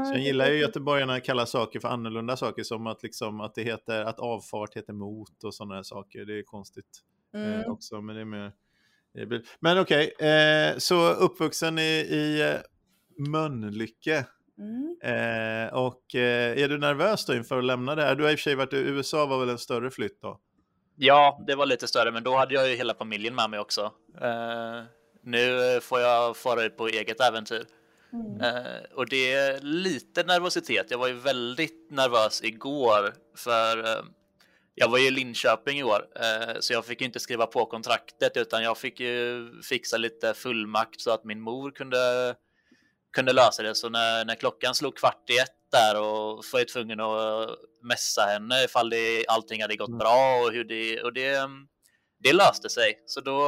så 0.06 0.12
jag 0.14 0.20
gillar 0.20 0.50
ju 0.50 0.60
göteborgarna 0.60 1.20
kalla 1.20 1.46
saker 1.46 1.80
för 1.80 1.88
annorlunda 1.88 2.38
saker 2.38 2.64
som 2.64 2.88
att, 2.88 3.04
liksom, 3.04 3.42
att 3.42 3.56
det 3.56 3.64
heter 3.64 4.06
att 4.06 4.20
avfart 4.20 4.78
heter 4.78 4.94
mot 4.94 5.44
och 5.44 5.56
sådana 5.56 5.84
saker. 5.84 6.26
Det 6.26 6.40
är 6.40 6.44
konstigt 6.44 7.02
mm. 7.36 7.60
eh, 7.60 7.72
också. 7.72 8.02
Men 8.02 8.16
det 8.16 8.22
är 8.22 8.26
mer... 8.26 8.52
Men 9.60 9.80
okej, 9.80 10.12
okay, 10.16 10.30
eh, 10.30 10.78
så 10.78 11.10
uppvuxen 11.10 11.80
i, 11.80 11.82
i 12.10 12.42
eh, 12.42 12.62
Mölnlycke. 13.28 14.26
Mm. 14.58 14.98
Eh, 15.04 15.74
och 15.74 16.16
eh, 16.16 16.64
är 16.64 16.70
du 16.70 16.78
nervös 16.78 17.26
då 17.26 17.34
inför 17.34 17.58
att 17.58 17.66
lämna 17.66 17.96
det 17.96 18.02
här? 18.02 18.16
Du 18.16 18.24
har 18.24 18.32
i 18.32 18.36
och 18.36 18.40
för 18.40 18.44
sig 18.44 18.56
varit 18.56 18.74
i 18.74 18.78
USA, 18.78 19.26
var 19.26 19.40
väl 19.40 19.50
en 19.50 19.58
större 19.58 19.92
flytt 19.92 20.22
då? 20.22 20.40
Ja, 20.96 21.44
det 21.48 21.56
var 21.56 21.66
lite 21.66 21.88
större, 21.88 22.12
men 22.12 22.24
då 22.24 22.36
hade 22.36 22.54
jag 22.54 22.70
ju 22.70 22.76
hela 22.76 22.94
familjen 22.94 23.36
med 23.36 23.50
mig 23.50 23.60
också. 23.60 23.92
Eh, 24.22 24.84
nu 25.24 25.80
får 25.82 26.00
jag 26.00 26.38
fara 26.38 26.64
ut 26.64 26.78
på 26.78 26.88
eget 26.88 27.22
äventyr. 27.22 27.66
Mm. 28.14 28.42
Eh, 28.42 28.82
och 28.96 29.10
det 29.10 29.34
är 29.34 29.62
lite 29.62 30.24
nervositet. 30.24 30.92
Jag 30.92 30.98
var 30.98 31.08
ju 31.08 31.14
väldigt 31.14 31.92
nervös 31.92 32.44
igår 32.44 33.14
för 33.38 33.78
eh, 33.84 34.04
jag 34.76 34.90
var 34.90 34.98
ju 34.98 35.08
i 35.08 35.12
Linköping 35.12 35.80
i 35.80 35.84
år, 35.84 36.08
eh, 36.16 36.56
så 36.60 36.74
jag 36.74 36.86
fick 36.86 37.02
inte 37.02 37.20
skriva 37.20 37.46
på 37.46 37.66
kontraktet 37.66 38.38
utan 38.38 38.64
jag 38.64 38.78
fick 38.78 39.00
ju 39.00 39.48
fixa 39.62 39.98
lite 39.98 40.34
fullmakt 40.34 41.02
så 41.02 41.12
att 41.12 41.24
min 41.24 41.42
mor 41.42 41.72
kunde 41.72 42.36
kunde 43.16 43.34
lösa 43.34 43.64
det. 43.64 43.76
Så 43.76 43.90
när, 43.90 44.26
när 44.26 44.36
klockan 44.36 44.76
slog 44.76 44.98
kvart 44.98 45.30
i 45.30 45.38
ett 45.38 45.52
där 45.72 46.02
och 46.02 46.44
var 46.54 46.60
jag 46.60 46.68
tvungen 46.68 47.00
att 47.00 47.50
mässa 47.82 48.22
henne 48.22 48.64
ifall 48.64 48.90
det, 48.90 49.26
allting 49.28 49.62
hade 49.62 49.76
gått 49.76 49.88
mm. 49.88 49.98
bra 49.98 50.42
och 50.44 50.52
hur 50.52 50.64
det, 50.64 51.02
och 51.02 51.14
det, 51.14 51.50
det 52.20 52.34
löste 52.34 52.70
sig. 52.70 53.04
Så 53.06 53.22
då, 53.22 53.42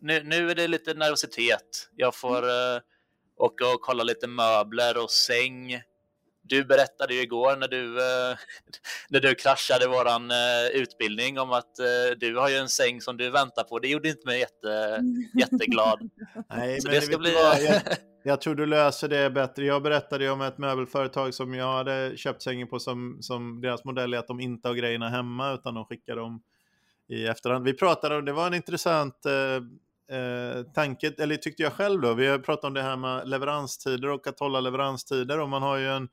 nu, 0.00 0.22
nu 0.22 0.50
är 0.50 0.54
det 0.54 0.68
lite 0.68 0.94
nervositet. 0.94 1.90
Jag 1.96 2.14
får 2.14 2.38
mm. 2.38 2.74
uh, 2.74 2.80
åka 3.36 3.68
och 3.68 3.80
kolla 3.80 4.04
lite 4.04 4.26
möbler 4.26 5.02
och 5.02 5.10
säng. 5.10 5.82
Du 6.48 6.64
berättade 6.64 7.14
ju 7.14 7.20
igår 7.20 7.56
när 7.56 7.68
du, 7.68 7.94
uh, 7.94 8.36
när 9.08 9.20
du 9.20 9.34
kraschade 9.34 9.88
våran 9.88 10.30
uh, 10.30 10.80
utbildning 10.82 11.38
om 11.38 11.52
att 11.52 11.72
uh, 11.80 12.18
du 12.18 12.36
har 12.36 12.48
ju 12.48 12.56
en 12.56 12.68
säng 12.68 13.00
som 13.00 13.16
du 13.16 13.30
väntar 13.30 13.64
på. 13.64 13.78
Det 13.78 13.88
gjorde 13.88 14.08
inte 14.08 14.26
mig 14.26 14.40
jätte, 14.40 15.00
jätteglad. 15.38 16.10
Nej, 16.48 16.80
Så 16.80 16.88
men 16.88 16.94
det 16.94 17.00
ska 17.00 17.18
bli... 17.18 17.34
Jag, 17.34 17.82
jag 18.24 18.40
tror 18.40 18.54
du 18.54 18.66
löser 18.66 19.08
det 19.08 19.30
bättre. 19.30 19.64
Jag 19.64 19.82
berättade 19.82 20.24
ju 20.24 20.30
om 20.30 20.40
ett 20.40 20.58
möbelföretag 20.58 21.34
som 21.34 21.54
jag 21.54 21.72
hade 21.72 22.16
köpt 22.16 22.42
sängen 22.42 22.68
på 22.68 22.78
som, 22.78 23.18
som 23.20 23.60
deras 23.60 23.84
modell 23.84 24.14
är 24.14 24.18
att 24.18 24.28
de 24.28 24.40
inte 24.40 24.68
har 24.68 24.74
grejerna 24.74 25.08
hemma 25.08 25.54
utan 25.54 25.74
de 25.74 25.84
skickar 25.84 26.16
dem 26.16 26.42
i 27.08 27.26
efterhand. 27.26 27.64
Vi 27.64 27.74
pratade 27.74 28.16
om, 28.16 28.24
det 28.24 28.32
var 28.32 28.46
en 28.46 28.54
intressant 28.54 29.26
eh, 29.26 30.16
eh, 30.18 30.62
tanke, 30.74 31.12
eller 31.18 31.36
tyckte 31.36 31.62
jag 31.62 31.72
själv 31.72 32.00
då. 32.00 32.14
Vi 32.14 32.26
har 32.26 32.38
pratat 32.38 32.64
om 32.64 32.74
det 32.74 32.82
här 32.82 32.96
med 32.96 33.28
leveranstider 33.28 34.08
och 34.08 34.26
att 34.26 34.40
hålla 34.40 34.60
leveranstider 34.60 35.40
och 35.40 35.48
man 35.48 35.62
har 35.62 35.76
ju 35.76 35.88
en 35.88 36.08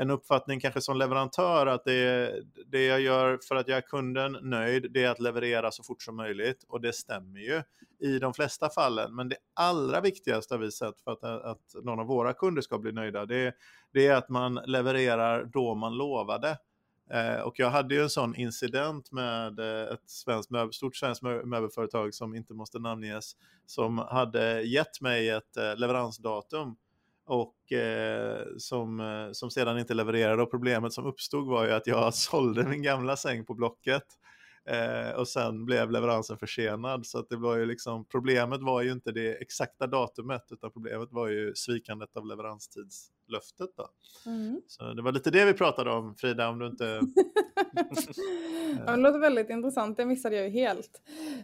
en 0.00 0.10
uppfattning 0.10 0.60
kanske 0.60 0.80
som 0.80 0.96
leverantör 0.96 1.66
att 1.66 1.84
det, 1.84 2.34
det 2.66 2.84
jag 2.84 3.00
gör 3.00 3.38
för 3.48 3.56
att 3.56 3.68
göra 3.68 3.82
kunden 3.82 4.32
nöjd, 4.42 4.92
det 4.92 5.04
är 5.04 5.10
att 5.10 5.20
leverera 5.20 5.70
så 5.70 5.82
fort 5.82 6.02
som 6.02 6.16
möjligt. 6.16 6.64
Och 6.68 6.80
det 6.80 6.92
stämmer 6.92 7.40
ju 7.40 7.62
i 8.00 8.18
de 8.18 8.34
flesta 8.34 8.70
fallen. 8.70 9.14
Men 9.14 9.28
det 9.28 9.36
allra 9.54 10.00
viktigaste 10.00 10.54
har 10.54 10.58
vi 10.58 10.70
sett 10.70 11.00
för 11.00 11.12
att, 11.12 11.24
att 11.24 11.84
någon 11.84 12.00
av 12.00 12.06
våra 12.06 12.32
kunder 12.32 12.62
ska 12.62 12.78
bli 12.78 12.92
nöjda, 12.92 13.26
det, 13.26 13.54
det 13.92 14.06
är 14.06 14.14
att 14.14 14.28
man 14.28 14.54
levererar 14.54 15.44
då 15.44 15.74
man 15.74 15.96
lovade. 15.96 16.58
Eh, 17.10 17.40
och 17.40 17.58
jag 17.58 17.70
hade 17.70 17.94
ju 17.94 18.02
en 18.02 18.10
sån 18.10 18.36
incident 18.36 19.12
med 19.12 19.58
eh, 19.58 19.92
ett 19.92 20.10
svenskt 20.10 20.50
möbel, 20.50 20.72
stort 20.72 20.96
svenskt 20.96 21.22
möbelföretag 21.22 22.14
som 22.14 22.34
inte 22.34 22.54
måste 22.54 22.78
namnges, 22.78 23.32
som 23.66 23.98
hade 23.98 24.62
gett 24.62 25.00
mig 25.00 25.28
ett 25.28 25.56
eh, 25.56 25.76
leveransdatum 25.76 26.76
och 27.30 27.72
eh, 27.72 28.46
som, 28.58 29.00
eh, 29.00 29.32
som 29.32 29.50
sedan 29.50 29.78
inte 29.78 29.94
levererade. 29.94 30.42
Och 30.42 30.50
problemet 30.50 30.92
som 30.92 31.06
uppstod 31.06 31.46
var 31.46 31.66
ju 31.66 31.72
att 31.72 31.86
jag 31.86 32.14
sålde 32.14 32.64
min 32.64 32.82
gamla 32.82 33.16
säng 33.16 33.44
på 33.44 33.54
Blocket 33.54 34.02
eh, 34.70 35.10
och 35.10 35.28
sen 35.28 35.64
blev 35.64 35.90
leveransen 35.90 36.38
försenad. 36.38 37.06
Så 37.06 37.18
att 37.18 37.28
det 37.28 37.36
var 37.36 37.56
ju 37.56 37.66
liksom, 37.66 38.04
problemet 38.04 38.62
var 38.62 38.82
ju 38.82 38.92
inte 38.92 39.12
det 39.12 39.42
exakta 39.42 39.86
datumet 39.86 40.46
utan 40.50 40.70
problemet 40.70 41.08
var 41.12 41.28
ju 41.28 41.54
svikandet 41.54 42.16
av 42.16 42.26
leveranstidslöftet. 42.26 43.70
Då. 43.76 43.88
Mm. 44.30 44.60
Så 44.66 44.94
det 44.94 45.02
var 45.02 45.12
lite 45.12 45.30
det 45.30 45.44
vi 45.44 45.52
pratade 45.52 45.90
om 45.90 46.14
Frida, 46.14 46.48
om 46.48 46.58
du 46.58 46.66
inte 46.66 46.84
ja, 48.86 48.92
det 48.92 48.96
låter 48.96 49.18
väldigt 49.18 49.50
intressant, 49.50 49.96
det 49.96 50.06
missade 50.06 50.36
jag 50.36 50.44
ju 50.44 50.50
helt. 50.50 51.00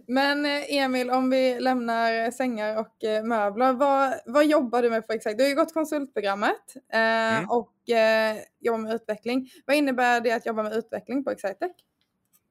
Men 0.06 0.47
eh, 0.47 0.76
Emil, 0.76 1.11
om 1.11 1.30
vi 1.30 1.61
lämnar 1.61 2.30
sängar 2.30 2.78
och 2.80 3.04
eh, 3.04 3.25
möbler, 3.25 3.73
vad, 3.73 4.14
vad 4.26 4.47
jobbar 4.47 4.83
du 4.83 4.90
med 4.90 5.06
på 5.06 5.12
Excite? 5.12 5.37
Du 5.37 5.42
har 5.42 5.49
ju 5.49 5.54
gått 5.54 5.75
konsultprogrammet 5.75 6.76
eh, 6.92 7.38
mm. 7.38 7.50
och 7.50 7.90
eh, 7.90 8.37
jobbar 8.61 8.78
med 8.78 8.95
utveckling. 8.95 9.49
Vad 9.66 9.76
innebär 9.76 10.21
det 10.21 10.33
att 10.33 10.47
jobba 10.47 10.62
med 10.62 10.73
utveckling 10.73 11.25
på 11.25 11.30
Excitec? 11.30 11.73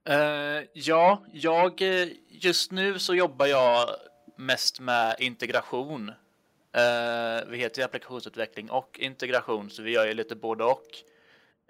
Uh, 0.10 0.64
ja, 0.74 1.24
jag, 1.34 1.82
just 2.30 2.72
nu 2.72 3.00
så 3.00 3.16
jobbar 3.16 3.46
jag 3.46 3.90
mest 4.38 4.80
med 4.80 5.16
integration. 5.20 6.10
Uh, 6.10 7.50
vi 7.50 7.58
heter 7.58 7.82
ju 7.82 7.86
applikationsutveckling 7.86 8.70
och 8.70 9.00
integration, 9.00 9.70
så 9.70 9.82
vi 9.82 9.92
gör 9.92 10.08
ju 10.08 10.14
lite 10.14 10.36
både 10.36 10.64
och. 10.64 10.86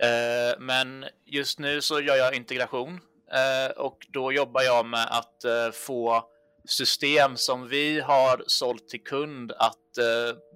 Eh, 0.02 0.60
men 0.60 1.06
just 1.26 1.60
nu 1.60 1.82
så 1.82 2.02
gör 2.02 2.16
jag 2.16 2.36
integration 2.36 3.00
eh, 3.32 3.72
och 3.78 4.08
då 4.10 4.32
jobbar 4.32 4.62
jag 4.62 4.86
med 4.86 5.08
att 5.12 5.44
eh, 5.44 5.72
få 5.72 6.24
system 6.66 7.38
som 7.38 7.68
vi 7.68 8.00
har 8.00 8.44
sålt 8.48 8.90
till 8.90 9.04
kund 9.04 9.52
att 9.52 9.76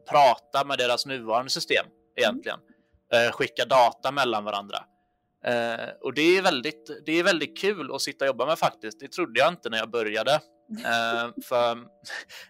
prata 0.10 0.66
med 0.66 0.78
deras 0.78 1.06
nuvarande 1.06 1.50
system 1.50 1.86
egentligen. 2.16 2.60
Skicka 3.32 3.66
data 3.66 4.12
mellan 4.12 4.44
varandra. 4.44 4.78
Uh, 5.48 5.90
och 6.02 6.14
det 6.14 6.38
är, 6.38 6.42
väldigt, 6.42 7.04
det 7.06 7.20
är 7.20 7.24
väldigt 7.24 7.58
kul 7.58 7.96
att 7.96 8.02
sitta 8.02 8.26
och 8.26 8.28
jobba 8.28 8.46
med 8.46 8.60
faktiskt. 8.60 9.00
Det 9.00 9.08
trodde 9.08 9.40
jag 9.40 9.50
inte 9.50 9.70
när 9.70 9.78
jag 9.78 9.90
började. 9.90 10.32
Uh, 10.72 11.34
för 11.44 11.78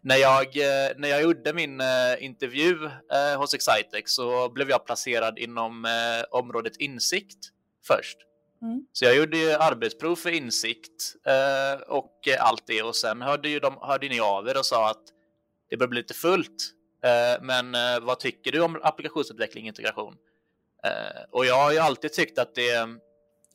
när 0.02 0.16
jag, 0.16 0.48
uh, 0.48 0.98
när 0.98 1.10
jag 1.10 1.22
gjorde 1.22 1.54
min 1.54 1.82
intervju 2.20 2.90
hos 3.38 3.54
Excitex 3.54 4.12
så 4.12 4.50
blev 4.50 4.70
jag 4.70 4.86
placerad 4.86 5.40
inom 5.40 5.88
området 6.32 6.78
insikt 6.78 7.50
först. 7.88 8.18
Mm. 8.62 8.86
Så 8.94 9.06
jag 9.06 9.16
gjorde 9.16 9.38
ju 9.38 9.52
arbetsprov 9.52 10.16
för 10.16 10.30
insikt 10.30 11.16
och 11.88 12.28
allt 12.40 12.64
det 12.68 12.84
och 12.84 12.96
sen 12.96 13.22
hörde, 13.22 13.50
ju 13.50 13.60
de, 13.60 13.78
hörde 13.82 14.10
ni 14.10 14.20
av 14.20 14.48
er 14.48 14.58
och 14.58 14.66
sa 14.66 14.90
att 14.90 15.04
det 15.70 15.78
börjar 15.78 15.90
bli 15.90 16.02
lite 16.02 16.14
fullt. 16.14 16.72
men 17.42 17.72
vad 18.02 18.20
tycker 18.20 18.52
du 18.52 18.62
om 18.62 18.80
applikationsutveckling 18.84 19.64
och 19.64 19.68
integration? 19.68 20.16
Uh, 20.88 21.24
och 21.32 21.46
jag 21.46 21.56
har 21.56 21.72
ju 21.72 21.78
alltid 21.78 22.14
tyckt 22.14 22.40
att 22.40 22.56
det, 22.56 22.88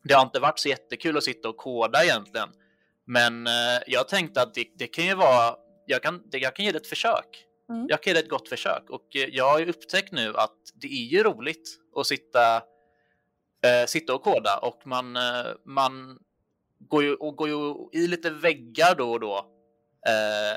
det 0.03 0.15
har 0.15 0.23
inte 0.23 0.41
varit 0.41 0.59
så 0.59 0.69
jättekul 0.69 1.17
att 1.17 1.25
sitta 1.25 1.49
och 1.49 1.57
koda 1.57 2.05
egentligen. 2.05 2.49
Men 3.05 3.47
uh, 3.47 3.83
jag 3.87 4.09
tänkte 4.09 4.43
att 4.43 4.55
det, 4.55 4.67
det, 4.79 4.87
kan 4.87 5.05
ju 5.05 5.15
vara, 5.15 5.57
jag 5.87 6.03
kan, 6.03 6.23
det, 6.31 6.39
jag 6.39 6.57
kan 6.57 6.65
ge 6.65 6.73
det 6.73 6.79
ett 6.79 6.87
försök. 6.87 7.45
Mm. 7.69 7.87
Jag 7.89 8.03
kan 8.03 8.11
ge 8.11 8.15
det 8.15 8.25
ett 8.25 8.31
gott 8.31 8.49
försök 8.49 8.91
och 8.91 9.17
uh, 9.17 9.23
jag 9.23 9.51
har 9.51 9.59
ju 9.59 9.71
upptäckt 9.71 10.13
nu 10.13 10.37
att 10.37 10.57
det 10.75 10.87
är 10.87 11.07
ju 11.07 11.23
roligt 11.23 11.81
att 11.97 12.07
sitta, 12.07 12.63
sitta 13.87 14.15
och 14.15 14.23
koda 14.23 14.59
och 14.63 14.87
man, 14.87 15.19
man 15.65 16.19
går, 16.79 17.05
ju, 17.05 17.15
och 17.15 17.37
går 17.37 17.49
ju 17.49 17.75
i 17.93 18.07
lite 18.07 18.31
väggar 18.31 18.95
då 18.95 19.13
och 19.13 19.21
då 19.21 19.47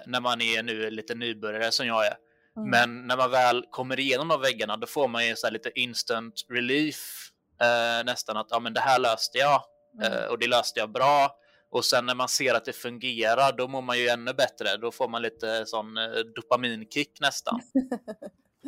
när 0.06 0.22
man 0.22 0.42
är 0.42 0.64
nu 0.64 0.90
lite 0.90 1.16
nybörjare 1.16 1.72
som 1.72 1.88
jag 1.88 2.06
är. 2.06 2.14
Mm. 2.58 2.70
Men 2.70 3.08
när 3.08 3.18
man 3.18 3.32
väl 3.32 3.66
kommer 3.72 4.00
igenom 4.00 4.28
de 4.28 4.42
väggarna 4.42 4.78
då 4.78 4.88
får 4.88 5.08
man 5.08 5.28
ju 5.28 5.36
så 5.36 5.50
lite 5.50 5.80
instant 5.80 6.34
relief 6.50 7.32
eh, 7.62 8.06
nästan 8.06 8.38
att 8.38 8.48
ja, 8.50 8.60
men 8.60 8.74
det 8.74 8.80
här 8.80 9.00
löste 9.00 9.38
jag 9.38 9.62
mm. 10.02 10.14
eh, 10.14 10.26
och 10.26 10.40
det 10.40 10.48
löste 10.48 10.80
jag 10.80 10.92
bra. 10.92 11.32
Och 11.72 11.86
sen 11.86 12.06
när 12.06 12.16
man 12.16 12.30
ser 12.30 12.54
att 12.54 12.66
det 12.66 12.74
fungerar 12.74 13.58
då 13.58 13.68
mår 13.68 13.82
man 13.82 14.00
ju 14.00 14.08
ännu 14.08 14.34
bättre. 14.34 14.78
Då 14.78 14.92
får 14.92 15.10
man 15.10 15.22
lite 15.22 15.66
sån 15.66 15.98
eh, 15.98 16.10
dopaminkick 16.36 17.20
nästan. 17.22 17.62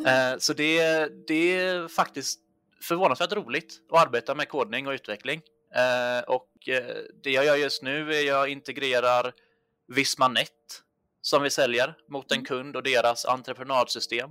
Eh, 0.06 0.38
så 0.38 0.54
det, 0.54 1.08
det 1.28 1.58
är 1.58 1.88
faktiskt 1.88 2.40
förvånansvärt 2.82 3.34
roligt 3.34 3.74
att 3.92 4.08
arbeta 4.08 4.36
med 4.36 4.50
kodning 4.50 4.88
och 4.88 4.92
utveckling. 4.92 5.42
Eh, 5.76 6.24
och 6.24 6.70
eh, 6.70 6.96
det 7.24 7.32
jag 7.32 7.46
gör 7.46 7.56
just 7.56 7.84
nu 7.84 8.14
är 8.14 8.20
att 8.20 8.26
jag 8.26 8.50
integrerar 8.50 9.34
Vismanet 9.88 10.84
som 11.22 11.44
vi 11.44 11.50
säljer 11.50 11.96
mot 12.10 12.32
en 12.32 12.38
mm. 12.38 12.46
kund 12.46 12.76
och 12.76 12.84
deras 12.84 13.26
entreprenadsystem. 13.26 14.30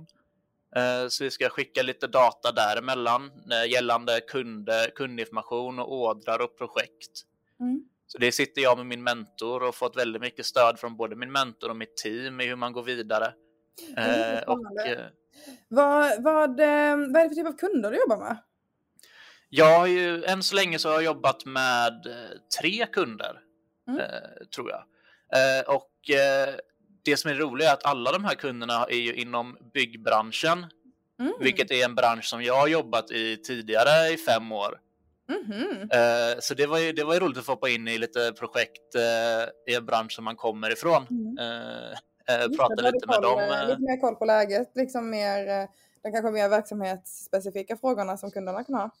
Eh, 0.75 1.07
så 1.07 1.23
vi 1.23 1.31
ska 1.31 1.49
skicka 1.49 1.81
lite 1.81 2.07
data 2.07 2.51
däremellan 2.51 3.31
eh, 3.51 3.71
gällande 3.71 4.21
kunder, 4.27 4.89
kundinformation 4.95 5.79
och 5.79 5.93
ordrar 5.93 6.41
och 6.41 6.57
projekt. 6.57 7.23
Mm. 7.59 7.83
Så 8.07 8.17
det 8.17 8.31
sitter 8.31 8.61
jag 8.61 8.77
med 8.77 8.85
min 8.85 9.03
mentor 9.03 9.63
och 9.63 9.75
fått 9.75 9.97
väldigt 9.97 10.21
mycket 10.21 10.45
stöd 10.45 10.79
från 10.79 10.97
både 10.97 11.15
min 11.15 11.31
mentor 11.31 11.69
och 11.69 11.77
mitt 11.77 11.97
team 11.97 12.41
i 12.41 12.47
hur 12.47 12.55
man 12.55 12.73
går 12.73 12.83
vidare. 12.83 13.33
Mm, 13.97 14.43
och, 14.47 14.59
vad, 15.67 16.23
vad, 16.23 16.49
vad 16.49 16.59
är 16.59 17.23
det 17.23 17.29
för 17.29 17.35
typ 17.35 17.47
av 17.47 17.57
kunder 17.57 17.91
du 17.91 17.97
jobbar 17.97 18.17
med? 18.17 18.37
Jag 19.49 19.79
har 19.79 19.87
ju, 19.87 20.23
än 20.23 20.43
så 20.43 20.55
länge 20.55 20.79
så 20.79 20.89
har 20.89 20.95
jag 20.95 21.03
jobbat 21.03 21.45
med 21.45 22.07
tre 22.59 22.85
kunder, 22.85 23.39
mm. 23.87 24.01
tror 24.55 24.71
jag. 24.71 24.83
Och 25.75 26.09
det 27.03 27.17
som 27.17 27.31
är 27.31 27.35
roligt 27.35 27.67
är 27.67 27.73
att 27.73 27.85
alla 27.85 28.11
de 28.11 28.25
här 28.25 28.35
kunderna 28.35 28.85
är 28.89 28.97
ju 28.97 29.13
inom 29.13 29.57
byggbranschen, 29.73 30.65
mm. 31.19 31.33
vilket 31.39 31.71
är 31.71 31.85
en 31.85 31.95
bransch 31.95 32.25
som 32.25 32.43
jag 32.43 32.55
har 32.55 32.67
jobbat 32.67 33.11
i 33.11 33.37
tidigare 33.37 34.13
i 34.13 34.17
fem 34.17 34.51
år. 34.51 34.79
Mm. 35.29 35.89
så 36.41 36.53
det 36.53 36.65
var, 36.67 36.77
ju, 36.77 36.93
det 36.93 37.03
var 37.03 37.13
ju 37.13 37.19
roligt 37.19 37.37
att 37.37 37.45
få 37.45 37.51
hoppa 37.51 37.69
in 37.69 37.87
i 37.87 37.97
lite 37.97 38.33
projekt 38.39 38.95
uh, 38.95 39.73
i 39.73 39.75
en 39.75 39.85
bransch 39.85 40.11
som 40.11 40.25
man 40.25 40.35
kommer 40.35 40.71
ifrån. 40.71 41.07
Mm. 41.09 41.37
Uh, 41.37 42.57
prata 42.57 42.81
lite 42.81 43.07
med 43.07 43.21
dem. 43.21 43.67
Lite 43.67 43.81
mer 43.81 44.01
koll 44.01 44.15
på 44.15 44.25
läget, 44.25 44.71
liksom 44.75 45.09
mer, 45.09 45.67
de 46.03 46.11
kanske 46.11 46.31
mer 46.31 46.49
verksamhetsspecifika 46.49 47.77
frågorna 47.77 48.17
som 48.17 48.31
kunderna 48.31 48.63
kan 48.63 48.75
ha. 48.75 48.91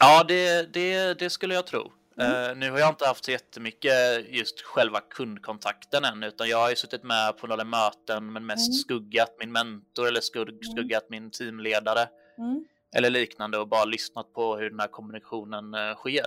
Ja, 0.00 0.24
det, 0.28 0.72
det, 0.72 1.18
det 1.18 1.30
skulle 1.30 1.54
jag 1.54 1.66
tro. 1.66 1.92
Mm. 2.20 2.50
Uh, 2.50 2.56
nu 2.56 2.70
har 2.70 2.78
jag 2.78 2.88
inte 2.88 3.06
haft 3.06 3.24
så 3.24 3.30
jättemycket 3.30 4.28
just 4.28 4.60
själva 4.60 5.00
kundkontakten 5.00 6.04
än, 6.04 6.22
utan 6.22 6.48
jag 6.48 6.58
har 6.58 6.70
ju 6.70 6.76
suttit 6.76 7.02
med 7.02 7.36
på 7.38 7.46
några 7.46 7.64
möten, 7.64 8.32
men 8.32 8.46
mest 8.46 8.68
mm. 8.68 8.72
skuggat 8.72 9.36
min 9.38 9.52
mentor 9.52 10.08
eller 10.08 10.20
skugg, 10.20 10.48
mm. 10.48 10.62
skuggat 10.62 11.06
min 11.10 11.30
teamledare 11.30 12.08
mm. 12.38 12.64
eller 12.96 13.10
liknande 13.10 13.58
och 13.58 13.68
bara 13.68 13.84
lyssnat 13.84 14.32
på 14.32 14.56
hur 14.56 14.70
den 14.70 14.80
här 14.80 14.88
kommunikationen 14.88 15.74
uh, 15.74 15.94
sker. 15.94 16.26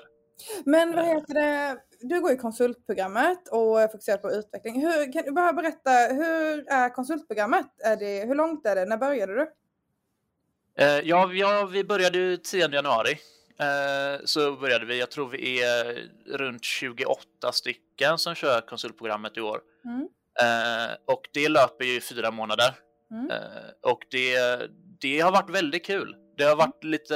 Men 0.65 0.95
vad 0.95 1.05
eh. 1.05 1.11
heter 1.11 1.33
det, 1.33 1.77
du 1.99 2.21
går 2.21 2.31
i 2.31 2.37
konsultprogrammet 2.37 3.47
och 3.51 3.91
fokuserar 3.91 4.17
på 4.17 4.31
utveckling. 4.31 4.81
Hur, 4.81 5.13
kan 5.13 5.23
du 5.23 5.31
bara 5.31 5.53
berätta, 5.53 5.91
hur 5.91 6.69
är 6.69 6.89
konsultprogrammet? 6.89 7.67
Är 7.83 7.97
det, 7.97 8.27
hur 8.27 8.35
långt 8.35 8.65
är 8.65 8.75
det? 8.75 8.85
När 8.85 8.97
började 8.97 9.33
du? 9.33 9.41
Uh, 9.41 11.07
ja, 11.07 11.33
ja, 11.33 11.69
vi 11.71 11.83
började 11.83 12.37
10 12.37 12.67
januari. 12.67 13.17
Eh, 13.59 14.21
så 14.25 14.55
började 14.55 14.85
vi. 14.85 14.99
Jag 14.99 15.11
tror 15.11 15.29
vi 15.29 15.63
är 15.63 16.09
runt 16.37 16.63
28 16.63 17.51
stycken 17.51 18.17
som 18.17 18.35
kör 18.35 18.61
konsultprogrammet 18.61 19.37
i 19.37 19.41
år. 19.41 19.61
Mm. 19.85 20.07
Eh, 20.41 20.95
och 21.05 21.21
det 21.33 21.49
löper 21.49 21.85
ju 21.85 21.95
i 21.95 22.01
fyra 22.01 22.31
månader. 22.31 22.75
Mm. 23.11 23.31
Eh, 23.31 23.91
och 23.91 23.99
det, 24.11 24.59
det 25.01 25.19
har 25.19 25.31
varit 25.31 25.49
väldigt 25.49 25.85
kul. 25.85 26.15
Det 26.37 26.43
har 26.43 26.55
varit 26.55 26.83
lite, 26.83 27.15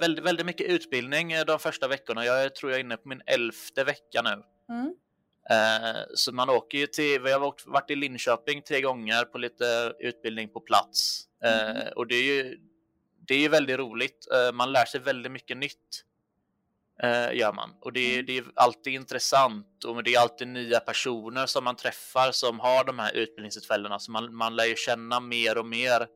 väldigt, 0.00 0.24
väldigt 0.24 0.46
mycket 0.46 0.66
utbildning 0.66 1.34
de 1.46 1.58
första 1.58 1.88
veckorna. 1.88 2.24
Jag 2.24 2.54
tror 2.54 2.72
jag 2.72 2.80
är 2.80 2.84
inne 2.84 2.96
på 2.96 3.08
min 3.08 3.22
elfte 3.26 3.84
vecka 3.84 4.22
nu. 4.22 4.42
Mm. 4.74 4.94
Så 6.14 6.34
man 6.34 6.50
åker 6.50 6.78
ju 6.78 6.86
till, 6.86 7.20
vi 7.20 7.32
har 7.32 7.54
varit 7.66 7.90
i 7.90 7.96
Linköping 7.96 8.62
tre 8.62 8.80
gånger 8.80 9.24
på 9.24 9.38
lite 9.38 9.92
utbildning 9.98 10.48
på 10.48 10.60
plats. 10.60 11.24
Mm. 11.44 11.76
Och 11.96 12.06
det 12.06 12.14
är 12.14 12.22
ju 12.22 12.58
det 13.30 13.44
är 13.44 13.48
väldigt 13.48 13.78
roligt. 13.78 14.28
Eh, 14.32 14.52
man 14.52 14.72
lär 14.72 14.84
sig 14.84 15.00
väldigt 15.00 15.32
mycket 15.32 15.56
nytt. 15.56 16.04
Eh, 17.02 17.32
gör 17.32 17.52
man. 17.52 17.70
Och 17.80 17.92
det, 17.92 18.14
mm. 18.14 18.26
det 18.26 18.38
är 18.38 18.44
alltid 18.54 18.92
intressant 18.92 19.84
och 19.84 20.04
det 20.04 20.14
är 20.14 20.20
alltid 20.20 20.48
nya 20.48 20.80
personer 20.80 21.46
som 21.46 21.64
man 21.64 21.76
träffar 21.76 22.32
som 22.32 22.60
har 22.60 22.84
de 22.84 22.98
här 22.98 23.12
utbildningstillfällena. 23.12 23.98
Så 23.98 24.10
man, 24.10 24.34
man 24.34 24.56
lär 24.56 24.64
ju 24.64 24.76
känna 24.76 25.20
mer 25.20 25.58
och 25.58 25.66
mer 25.66 25.96
mm. 25.96 26.08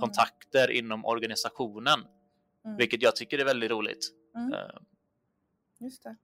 kontakter 0.00 0.64
mm. 0.64 0.76
inom 0.76 1.04
organisationen. 1.04 2.00
Mm. 2.64 2.76
Vilket 2.76 3.02
jag 3.02 3.16
tycker 3.16 3.38
är 3.38 3.44
väldigt 3.44 3.70
roligt. 3.70 4.08
Mm. 4.36 4.52
Uh. 4.52 4.58
Just 5.80 6.02
det. 6.02 6.16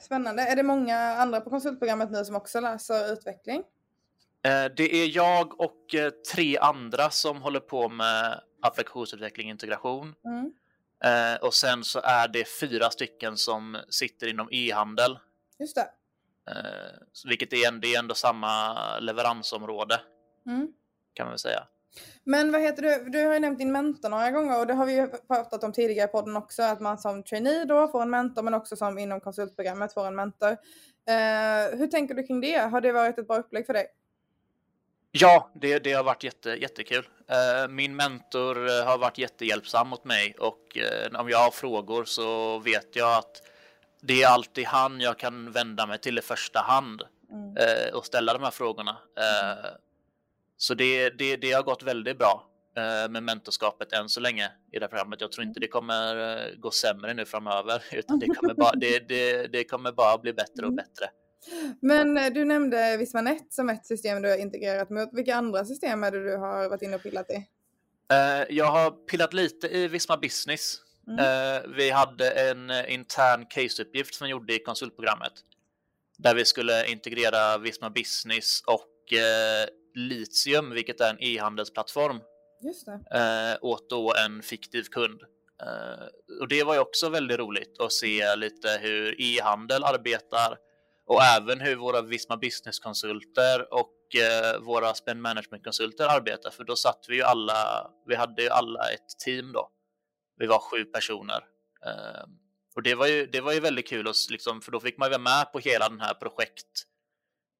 Spännande. 0.00 0.42
Är 0.42 0.56
det 0.56 0.62
många 0.62 0.98
andra 0.98 1.40
på 1.40 1.50
konsultprogrammet 1.50 2.10
nu 2.10 2.24
som 2.24 2.36
också 2.36 2.60
läser 2.60 3.12
utveckling? 3.12 3.62
Det 4.76 4.94
är 4.94 5.16
jag 5.16 5.60
och 5.60 5.86
tre 6.32 6.58
andra 6.58 7.10
som 7.10 7.42
håller 7.42 7.60
på 7.60 7.88
med 7.88 8.40
applikationsutveckling 8.62 9.46
och 9.46 9.50
integration. 9.50 10.14
Mm. 10.24 10.52
Eh, 11.04 11.40
och 11.40 11.54
sen 11.54 11.84
så 11.84 12.00
är 12.04 12.28
det 12.28 12.44
fyra 12.60 12.90
stycken 12.90 13.36
som 13.36 13.76
sitter 13.88 14.26
inom 14.26 14.48
e-handel. 14.50 15.18
Just 15.58 15.74
det. 15.74 15.88
Eh, 16.50 17.26
vilket 17.28 17.52
är, 17.52 17.72
det 17.72 17.94
är 17.94 17.98
ändå 17.98 18.14
samma 18.14 18.74
leveransområde. 18.98 20.00
Mm. 20.46 20.68
Kan 21.14 21.26
man 21.26 21.30
väl 21.30 21.38
säga. 21.38 21.66
Men 22.24 22.52
vad 22.52 22.60
heter 22.60 22.82
du, 22.82 23.10
du 23.10 23.26
har 23.26 23.34
ju 23.34 23.40
nämnt 23.40 23.58
din 23.58 23.72
mentor 23.72 24.08
några 24.08 24.30
gånger 24.30 24.60
och 24.60 24.66
det 24.66 24.74
har 24.74 24.86
vi 24.86 24.96
ju 24.96 25.06
pratat 25.06 25.64
om 25.64 25.72
tidigare 25.72 26.08
i 26.08 26.12
podden 26.12 26.36
också, 26.36 26.62
att 26.62 26.80
man 26.80 26.98
som 26.98 27.22
trainee 27.22 27.64
då 27.64 27.88
får 27.88 28.02
en 28.02 28.10
mentor 28.10 28.42
men 28.42 28.54
också 28.54 28.76
som 28.76 28.98
inom 28.98 29.20
konsultprogrammet 29.20 29.94
får 29.94 30.06
en 30.06 30.14
mentor. 30.14 30.50
Uh, 30.50 31.78
hur 31.78 31.86
tänker 31.86 32.14
du 32.14 32.22
kring 32.22 32.40
det? 32.40 32.58
Har 32.58 32.80
det 32.80 32.92
varit 32.92 33.18
ett 33.18 33.28
bra 33.28 33.36
upplägg 33.36 33.66
för 33.66 33.72
dig? 33.72 33.86
Ja, 35.12 35.50
det, 35.54 35.78
det 35.78 35.92
har 35.92 36.04
varit 36.04 36.24
jätte, 36.24 36.50
jättekul. 36.50 37.08
Uh, 37.30 37.68
min 37.68 37.96
mentor 37.96 38.58
uh, 38.58 38.84
har 38.84 38.98
varit 38.98 39.18
jättehjälpsam 39.18 39.88
mot 39.88 40.04
mig 40.04 40.34
och 40.38 40.78
om 41.18 41.28
jag 41.28 41.38
har 41.38 41.50
frågor 41.50 42.04
så 42.04 42.58
vet 42.58 42.96
jag 42.96 43.18
att 43.18 43.42
det 44.02 44.22
är 44.22 44.28
alltid 44.28 44.66
han 44.66 45.00
jag 45.00 45.18
kan 45.18 45.52
vända 45.52 45.86
mig 45.86 45.98
till 45.98 46.18
i 46.18 46.22
första 46.22 46.60
hand 46.60 47.02
mm. 47.30 47.94
och 47.94 48.06
ställa 48.06 48.32
de 48.32 48.42
här 48.42 48.50
frågorna. 48.50 48.96
Så 50.62 50.74
det, 50.74 51.10
det, 51.10 51.36
det 51.36 51.52
har 51.52 51.62
gått 51.62 51.82
väldigt 51.82 52.18
bra 52.18 52.52
eh, 52.76 53.10
med 53.10 53.22
mentorskapet 53.22 53.92
än 53.92 54.08
så 54.08 54.20
länge 54.20 54.50
i 54.72 54.78
det 54.78 54.84
här 54.84 54.88
programmet. 54.88 55.20
Jag 55.20 55.32
tror 55.32 55.46
inte 55.46 55.60
det 55.60 55.68
kommer 55.68 56.36
eh, 56.36 56.54
gå 56.56 56.70
sämre 56.70 57.14
nu 57.14 57.24
framöver, 57.24 57.82
utan 57.92 58.18
det 58.18 58.26
kommer 58.26 58.54
bara, 58.54 58.72
det, 58.72 59.08
det, 59.08 59.46
det 59.46 59.64
kommer 59.64 59.92
bara 59.92 60.18
bli 60.18 60.32
bättre 60.32 60.62
och 60.62 60.72
mm. 60.72 60.76
bättre. 60.76 61.10
Men 61.80 62.16
eh, 62.16 62.32
du 62.32 62.44
nämnde 62.44 62.96
Vismanet 62.96 63.52
som 63.52 63.68
ett 63.68 63.86
system 63.86 64.22
du 64.22 64.30
har 64.30 64.36
integrerat 64.36 64.90
mot. 64.90 65.08
Vilka 65.12 65.34
andra 65.34 65.64
system 65.64 66.04
är 66.04 66.10
det 66.10 66.24
du 66.24 66.36
har 66.36 66.68
varit 66.68 66.82
inne 66.82 66.96
och 66.96 67.02
pillat 67.02 67.30
i? 67.30 67.46
Jag 68.48 68.66
har 68.66 68.90
pillat 68.90 69.32
lite 69.32 69.66
i 69.66 69.88
Visma 69.88 70.16
Business. 70.16 70.76
Mm. 71.08 71.72
Vi 71.76 71.90
hade 71.90 72.30
en 72.30 72.70
intern 72.88 73.46
caseuppgift 73.46 74.14
som 74.14 74.24
vi 74.24 74.30
gjorde 74.30 74.54
i 74.54 74.58
konsultprogrammet 74.58 75.32
där 76.18 76.34
vi 76.34 76.44
skulle 76.44 76.86
integrera 76.86 77.58
Visma 77.58 77.90
Business 77.90 78.62
och 78.66 79.12
Litium, 79.94 80.70
vilket 80.70 81.00
är 81.00 81.10
en 81.10 81.22
e-handelsplattform, 81.22 82.20
eh, 83.14 83.56
åt 83.60 83.90
då 83.90 84.14
en 84.26 84.42
fiktiv 84.42 84.82
kund. 84.82 85.22
Eh, 85.62 86.40
och 86.40 86.48
det 86.48 86.62
var 86.62 86.74
ju 86.74 86.80
också 86.80 87.08
väldigt 87.08 87.38
roligt 87.38 87.80
att 87.80 87.92
se 87.92 88.36
lite 88.36 88.78
hur 88.80 89.20
e-handel 89.20 89.84
arbetar 89.84 90.58
och 91.12 91.22
även 91.22 91.60
hur 91.60 91.76
våra 91.76 92.02
Visma 92.02 92.36
Business-konsulter 92.36 93.74
och 93.74 94.16
eh, 94.16 94.60
våra 94.60 94.94
spend 94.94 95.22
management-konsulter 95.22 96.04
arbetar. 96.04 96.50
För 96.50 96.64
då 96.64 96.76
satt 96.76 97.04
vi 97.08 97.16
ju 97.16 97.22
alla, 97.22 97.90
vi 98.06 98.14
hade 98.14 98.42
ju 98.42 98.48
alla 98.48 98.90
ett 98.90 99.18
team 99.24 99.52
då. 99.52 99.70
Vi 100.36 100.46
var 100.46 100.58
sju 100.58 100.84
personer. 100.84 101.44
Eh, 101.86 102.24
och 102.76 102.82
det 102.82 102.94
var 102.94 103.06
ju, 103.06 103.26
det 103.26 103.40
var 103.40 103.52
ju 103.52 103.60
väldigt 103.60 103.88
kul, 103.88 104.06
och 104.06 104.14
liksom, 104.30 104.60
för 104.60 104.72
då 104.72 104.80
fick 104.80 104.98
man 104.98 105.08
ju 105.08 105.10
vara 105.10 105.22
med 105.22 105.52
på 105.52 105.58
hela 105.58 105.88
den 105.88 106.00
här 106.00 106.14
projekt 106.14 106.86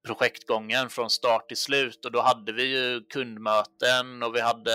projektgången 0.03 0.89
från 0.89 1.09
start 1.09 1.47
till 1.47 1.57
slut 1.57 2.05
och 2.05 2.11
då 2.11 2.21
hade 2.21 2.51
vi 2.51 2.63
ju 2.63 3.01
kundmöten 3.01 4.23
och 4.23 4.35
vi 4.35 4.41
hade 4.41 4.71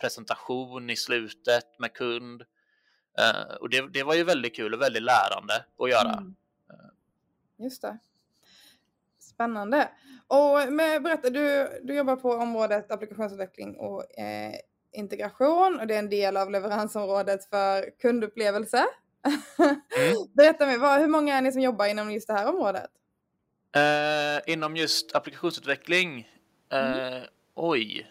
presentation 0.00 0.90
i 0.90 0.96
slutet 0.96 1.78
med 1.78 1.94
kund. 1.94 2.42
Uh, 3.20 3.54
och 3.60 3.70
det, 3.70 3.92
det, 3.92 4.02
var 4.02 4.14
ju 4.14 4.24
väldigt 4.24 4.56
kul 4.56 4.74
och 4.74 4.80
väldigt 4.80 5.02
lärande 5.02 5.64
att 5.78 5.90
göra. 5.90 6.12
Mm. 6.12 6.34
Just 7.58 7.82
det. 7.82 7.98
Spännande. 9.36 9.88
Och 10.26 10.72
med, 10.72 11.02
berätta, 11.02 11.30
du, 11.30 11.68
du 11.82 11.96
jobbar 11.96 12.16
på 12.16 12.32
området 12.32 12.90
applikationsutveckling 12.90 13.76
och 13.76 14.18
eh, 14.18 14.54
integration 14.92 15.80
och 15.80 15.86
det 15.86 15.94
är 15.94 15.98
en 15.98 16.10
del 16.10 16.36
av 16.36 16.50
leveransområdet 16.50 17.44
för 17.44 17.90
kundupplevelse. 18.00 18.86
Mm. 19.98 20.16
berätta 20.36 20.66
mig, 20.66 20.78
vad, 20.78 21.00
hur 21.00 21.08
många 21.08 21.36
är 21.36 21.42
ni 21.42 21.52
som 21.52 21.60
jobbar 21.60 21.86
inom 21.86 22.12
just 22.12 22.28
det 22.28 22.34
här 22.34 22.48
området? 22.48 22.90
Uh, 23.76 24.52
inom 24.52 24.76
just 24.76 25.16
applikationsutveckling? 25.16 26.28
Uh, 26.72 26.78
mm. 26.78 27.22
Oj, 27.54 28.06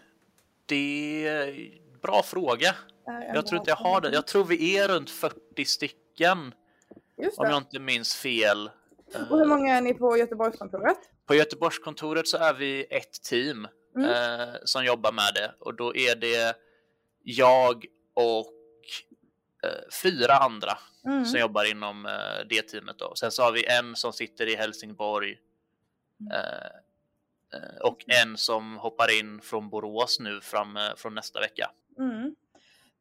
det 0.65 1.27
är 1.27 1.69
bra 2.01 2.23
fråga. 2.23 2.75
Jag 3.33 3.47
tror 3.47 3.59
inte 3.59 3.71
jag 3.71 3.77
har 3.77 4.01
det. 4.01 4.13
Jag 4.13 4.27
tror 4.27 4.43
vi 4.43 4.77
är 4.77 4.87
runt 4.87 5.09
40 5.09 5.65
stycken. 5.65 6.53
Om 7.37 7.49
jag 7.49 7.57
inte 7.57 7.79
minns 7.79 8.15
fel. 8.15 8.69
Och 9.29 9.37
hur 9.39 9.45
många 9.45 9.77
är 9.77 9.81
ni 9.81 9.93
på 9.93 10.17
Göteborgskontoret? 10.17 10.97
På 11.25 11.35
Göteborgskontoret 11.35 12.27
så 12.27 12.37
är 12.37 12.53
vi 12.53 12.87
ett 12.89 13.23
team 13.23 13.67
mm. 13.95 14.09
eh, 14.09 14.55
som 14.63 14.85
jobbar 14.85 15.11
med 15.11 15.33
det 15.35 15.53
och 15.59 15.75
då 15.75 15.95
är 15.95 16.15
det 16.15 16.55
jag 17.23 17.85
och 18.13 18.53
eh, 19.63 19.89
fyra 20.03 20.33
andra 20.33 20.77
mm. 21.05 21.25
som 21.25 21.39
jobbar 21.39 21.71
inom 21.71 22.05
eh, 22.05 22.47
det 22.49 22.61
teamet. 22.61 22.99
Då. 22.99 23.15
Sen 23.15 23.31
så 23.31 23.43
har 23.43 23.51
vi 23.51 23.65
en 23.65 23.95
som 23.95 24.13
sitter 24.13 24.47
i 24.47 24.55
Helsingborg 24.55 25.37
Eh, 26.31 27.59
eh, 27.59 27.77
och 27.81 27.97
en 28.07 28.37
som 28.37 28.77
hoppar 28.77 29.19
in 29.19 29.41
från 29.41 29.69
Borås 29.69 30.19
nu 30.19 30.41
fram, 30.41 30.77
eh, 30.77 30.95
från 30.97 31.15
nästa 31.15 31.39
vecka. 31.39 31.71
Mm. 31.99 32.35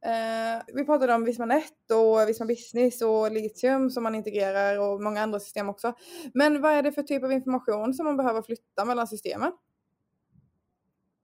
Eh, 0.05 0.63
vi 0.75 0.85
pratade 0.85 1.15
om 1.15 1.25
Visma 1.25 1.47
Net 1.47 1.91
och 1.93 2.29
Visma 2.29 2.47
Business 2.47 3.03
och 3.03 3.33
Litium 3.33 3.91
som 3.91 4.03
man 4.03 4.15
integrerar 4.15 4.79
och 4.79 5.03
många 5.03 5.23
andra 5.23 5.41
system 5.41 5.69
också. 5.69 5.95
Men 6.35 6.63
vad 6.63 6.73
är 6.73 6.83
det 6.83 6.93
för 6.93 7.03
typ 7.03 7.25
av 7.25 7.33
information 7.33 7.95
som 7.95 8.07
man 8.07 8.17
behöver 8.17 8.43
flytta 8.43 8.85
mellan 8.85 9.09
systemen? 9.09 9.53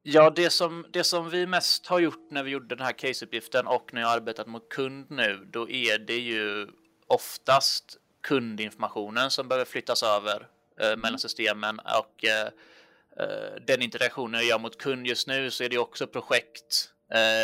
Ja, 0.02 0.30
det 0.30 0.50
som, 0.50 0.86
det 0.92 1.04
som 1.04 1.30
vi 1.30 1.46
mest 1.46 1.86
har 1.86 1.98
gjort 2.00 2.30
när 2.30 2.42
vi 2.42 2.50
gjorde 2.50 2.74
den 2.74 2.84
här 2.84 2.92
caseuppgiften 2.92 3.66
och 3.66 3.94
när 3.94 4.00
jag 4.00 4.10
arbetat 4.10 4.46
mot 4.46 4.68
kund 4.68 5.06
nu, 5.10 5.48
då 5.52 5.70
är 5.70 5.98
det 5.98 6.18
ju 6.18 6.68
oftast 7.06 7.96
kundinformationen 8.22 9.30
som 9.30 9.48
behöver 9.48 9.64
flyttas 9.64 10.02
över 10.02 10.48
eh, 10.80 10.96
mellan 10.96 11.18
systemen 11.18 11.78
och 11.78 12.24
eh, 12.24 12.46
eh, 13.16 13.54
den 13.66 13.82
interaktionen 13.82 14.40
jag 14.40 14.48
gör 14.48 14.58
mot 14.58 14.78
kund 14.78 15.06
just 15.06 15.26
nu 15.26 15.50
så 15.50 15.64
är 15.64 15.68
det 15.68 15.78
också 15.78 16.06
projekt 16.06 16.90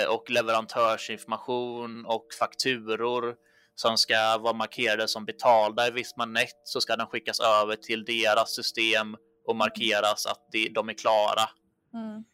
och 0.09 0.31
leverantörsinformation 0.31 2.05
och 2.07 2.27
fakturor 2.39 3.35
som 3.75 3.97
ska 3.97 4.39
vara 4.39 4.53
markerade 4.53 5.09
som 5.09 5.25
betalda 5.25 5.89
i 5.89 5.91
Visma 5.91 6.25
Net 6.25 6.61
så 6.65 6.81
ska 6.81 6.97
den 6.97 7.07
skickas 7.07 7.41
över 7.41 7.77
till 7.77 8.05
deras 8.05 8.55
system 8.55 9.17
och 9.47 9.57
markeras 9.57 10.27
att 10.27 10.49
de 10.75 10.89
är 10.89 10.93
klara. 10.93 11.49
Mm. 11.95 12.25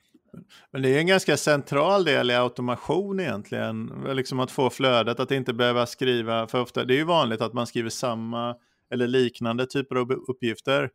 Men 0.70 0.82
det 0.82 0.88
är 0.88 0.98
en 0.98 1.06
ganska 1.06 1.36
central 1.36 2.04
del 2.04 2.30
i 2.30 2.34
automation 2.34 3.20
egentligen, 3.20 4.04
liksom 4.12 4.40
att 4.40 4.50
få 4.50 4.70
flödet 4.70 5.20
att 5.20 5.30
inte 5.30 5.52
behöva 5.52 5.86
skriva, 5.86 6.46
för 6.46 6.60
ofta, 6.60 6.84
det 6.84 6.94
är 6.94 6.98
ju 6.98 7.04
vanligt 7.04 7.40
att 7.40 7.52
man 7.52 7.66
skriver 7.66 7.90
samma 7.90 8.56
eller 8.92 9.06
liknande 9.06 9.66
typer 9.66 9.96
av 9.96 10.12
uppgifter 10.12 10.90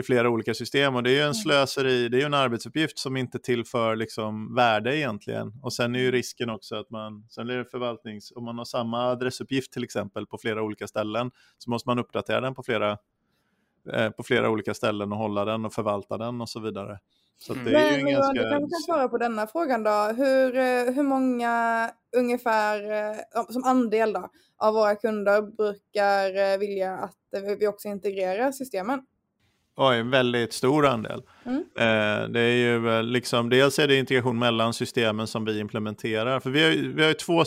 i 0.00 0.02
flera 0.02 0.28
olika 0.28 0.54
system. 0.54 0.96
Och 0.96 1.02
det 1.02 1.10
är 1.10 1.14
ju 1.14 1.18
en 1.18 1.24
mm. 1.24 1.34
slöseri, 1.34 2.08
det 2.08 2.16
är 2.16 2.18
ju 2.18 2.26
en 2.26 2.34
arbetsuppgift 2.34 2.98
som 2.98 3.16
inte 3.16 3.38
tillför 3.38 3.96
liksom 3.96 4.54
värde 4.54 4.96
egentligen. 4.96 5.52
Och 5.62 5.72
sen 5.72 5.94
är 5.94 5.98
ju 5.98 6.04
mm. 6.04 6.12
risken 6.12 6.50
också 6.50 6.76
att 6.76 6.90
man, 6.90 7.26
sen 7.30 7.50
är 7.50 7.56
det 7.56 7.64
förvaltnings, 7.64 8.32
om 8.36 8.44
man 8.44 8.58
har 8.58 8.64
samma 8.64 9.10
adressuppgift 9.10 9.72
till 9.72 9.84
exempel 9.84 10.26
på 10.26 10.38
flera 10.38 10.62
olika 10.62 10.86
ställen 10.86 11.30
så 11.58 11.70
måste 11.70 11.88
man 11.88 11.98
uppdatera 11.98 12.40
den 12.40 12.54
på 12.54 12.62
flera, 12.62 12.98
eh, 13.92 14.10
på 14.10 14.22
flera 14.22 14.50
olika 14.50 14.74
ställen 14.74 15.12
och 15.12 15.18
hålla 15.18 15.44
den 15.44 15.64
och 15.64 15.72
förvalta 15.72 16.18
den 16.18 16.40
och 16.40 16.48
så 16.48 16.60
vidare. 16.60 16.98
Så 17.40 17.54
det 17.54 17.76
är 17.76 17.98
ju 17.98 18.04
Men 18.04 18.12
ganska... 18.12 18.32
du 18.32 18.50
kan 18.50 18.70
svara 18.86 19.08
på 19.08 19.18
denna 19.18 19.46
frågan 19.46 19.82
då. 19.82 20.14
Hur, 20.16 20.56
eh, 20.56 20.94
hur 20.94 21.02
många 21.02 21.90
ungefär 22.16 22.90
eh, 22.90 23.44
som 23.48 23.64
andel 23.64 24.12
då, 24.12 24.28
av 24.58 24.74
våra 24.74 24.94
kunder 24.94 25.42
brukar 25.42 26.52
eh, 26.52 26.58
vilja 26.58 26.94
att 26.94 27.58
vi 27.58 27.66
också 27.66 27.88
integrerar 27.88 28.52
systemen? 28.52 29.02
Oj, 29.76 29.98
en 29.98 30.10
väldigt 30.10 30.52
stor 30.52 30.86
andel. 30.86 31.22
Mm. 31.46 31.58
Eh, 31.58 32.28
det 32.28 32.40
är 32.40 32.56
ju 32.56 33.02
liksom, 33.02 33.48
dels 33.48 33.78
är 33.78 33.88
det 33.88 33.96
integration 33.96 34.38
mellan 34.38 34.74
systemen 34.74 35.26
som 35.26 35.44
vi 35.44 35.58
implementerar. 35.58 36.40
För 36.40 36.50
vi 36.50 36.62
har, 36.62 36.70
vi 36.70 37.02
har 37.02 37.08
ju 37.08 37.14
två 37.14 37.44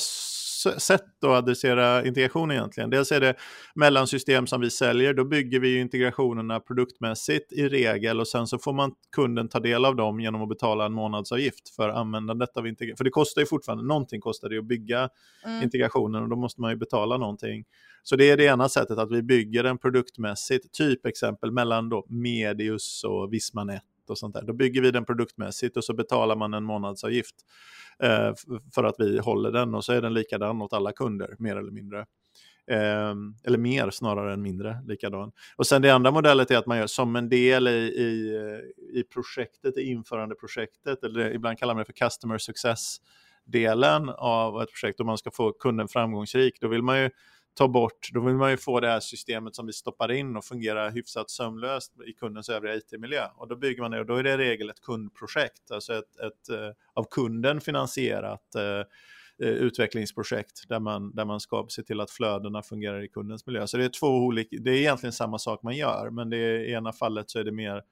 sätt 0.72 1.24
att 1.24 1.30
adressera 1.30 2.06
integration 2.06 2.52
egentligen. 2.52 2.90
Dels 2.90 3.12
är 3.12 3.20
det 3.20 3.36
mellansystem 3.76 4.48
som 4.48 4.62
vi 4.62 4.70
säljer, 4.70 5.14
då 5.14 5.26
bygger 5.26 5.60
vi 5.60 5.80
integrationerna 5.80 6.60
produktmässigt 6.60 7.54
i 7.54 7.70
regel 7.70 8.20
och 8.20 8.28
sen 8.28 8.48
så 8.48 8.60
får 8.60 8.74
man 8.74 8.92
kunden 9.16 9.50
ta 9.50 9.60
del 9.60 9.86
av 9.86 9.96
dem 9.96 10.20
genom 10.20 10.42
att 10.42 10.50
betala 10.50 10.86
en 10.86 10.94
månadsavgift 10.94 11.70
för 11.76 11.90
användandet 11.90 12.58
av 12.58 12.68
integration. 12.68 12.98
För 12.98 13.04
det 13.04 13.10
kostar 13.10 13.42
ju 13.42 13.46
fortfarande, 13.46 13.84
någonting 13.84 14.22
kostar 14.22 14.50
det 14.50 14.58
att 14.58 14.66
bygga 14.66 15.10
mm. 15.46 15.64
integrationen 15.64 16.24
och 16.24 16.30
då 16.30 16.36
måste 16.36 16.62
man 16.62 16.72
ju 16.72 16.78
betala 16.78 17.18
någonting. 17.18 17.66
Så 18.04 18.16
det 18.16 18.30
är 18.30 18.38
det 18.38 18.46
ena 18.46 18.70
sättet 18.70 18.98
att 18.98 19.12
vi 19.12 19.24
bygger 19.24 19.64
den 19.64 19.78
produktmässigt, 19.78 20.74
typ 20.74 21.06
exempel 21.06 21.52
mellan 21.52 21.90
då 21.90 22.06
Medius 22.10 23.04
och 23.04 23.34
Vismanet 23.34 23.84
och 24.10 24.18
sånt 24.18 24.36
där. 24.36 24.42
Då 24.42 24.54
bygger 24.54 24.82
vi 24.82 24.92
den 24.92 25.06
produktmässigt 25.06 25.78
och 25.78 25.84
så 25.84 25.94
betalar 25.94 26.36
man 26.36 26.54
en 26.54 26.64
månadsavgift 26.64 27.36
eh, 28.04 28.34
för 28.76 28.84
att 28.84 28.96
vi 28.98 29.20
håller 29.20 29.52
den 29.52 29.76
och 29.76 29.86
så 29.86 29.94
är 29.94 30.02
den 30.02 30.14
likadan 30.14 30.62
åt 30.62 30.74
alla 30.74 30.92
kunder, 30.92 31.36
mer 31.40 31.56
eller 31.56 31.72
mindre. 31.72 32.06
Eh, 32.68 33.14
eller 33.44 33.58
mer 33.58 33.90
snarare 33.90 34.34
än 34.34 34.42
mindre 34.42 34.78
likadan. 34.88 35.32
Och 35.56 35.68
sen 35.68 35.82
det 35.82 35.90
andra 35.90 36.12
modellet 36.12 36.52
är 36.52 36.58
att 36.58 36.66
man 36.66 36.78
gör 36.78 36.88
som 36.88 37.16
en 37.16 37.30
del 37.30 37.68
i, 37.68 37.72
i, 37.72 38.40
i 39.00 39.04
projektet, 39.04 39.78
i 39.78 39.82
införandeprojektet, 39.82 41.04
eller 41.04 41.34
ibland 41.34 41.60
kallar 41.60 41.74
man 41.74 41.82
det 41.82 41.86
för 41.86 41.94
customer 41.94 42.38
success 42.38 42.98
delen 43.46 44.10
av 44.10 44.62
ett 44.62 44.70
projekt, 44.72 45.00
om 45.00 45.08
man 45.08 45.18
ska 45.18 45.32
få 45.32 45.52
kunden 45.52 45.88
framgångsrik, 45.88 46.62
då 46.62 46.68
vill 46.68 46.82
man 46.84 47.00
ju 47.00 47.10
ta 47.54 47.68
bort, 47.68 48.10
då 48.14 48.20
vill 48.20 48.36
man 48.36 48.52
ju 48.52 48.58
få 48.58 48.80
det 48.80 48.88
här 48.88 49.00
systemet 49.00 49.56
som 49.56 49.66
vi 49.66 49.74
stoppar 49.74 50.12
in 50.12 50.38
och 50.38 50.46
fungera 50.46 50.90
hyfsat 50.90 51.30
sömlöst 51.30 51.94
i 52.08 52.14
kundens 52.14 52.50
övriga 52.50 52.76
IT-miljö. 52.76 53.28
Och 53.36 53.48
då 53.48 53.56
bygger 53.56 53.82
man 53.82 53.92
det 53.92 54.00
och 54.00 54.06
då 54.06 54.16
är 54.16 54.24
det 54.24 54.34
i 54.34 54.38
regel 54.38 54.70
ett 54.70 54.82
kundprojekt, 54.82 55.72
alltså 55.72 55.94
ett, 55.94 56.20
ett, 56.20 56.50
eh, 56.50 56.70
av 56.94 57.08
kunden 57.12 57.62
finansierat 57.62 58.56
eh, 58.56 58.64
eh, 59.48 59.54
utvecklingsprojekt 59.54 60.70
där 60.70 60.80
man, 60.80 61.16
där 61.16 61.26
man 61.26 61.40
ska 61.40 61.66
se 61.70 61.84
till 61.84 62.02
att 62.02 62.12
flödena 62.12 62.62
fungerar 62.62 63.04
i 63.04 63.08
kundens 63.08 63.46
miljö. 63.46 63.68
Så 63.68 63.78
det 63.78 63.86
är 63.86 63.90
två 63.90 64.08
olika, 64.08 64.58
det 64.60 64.72
är 64.72 64.78
egentligen 64.78 65.14
samma 65.14 65.40
sak 65.40 65.64
man 65.64 65.76
gör, 65.76 66.10
men 66.10 66.30
det 66.30 66.38
är, 66.38 66.60
i 66.60 66.72
ena 66.72 66.94
fallet 66.94 67.30
så 67.30 67.40
är 67.40 67.44
det 67.44 67.52
mer 67.52 67.84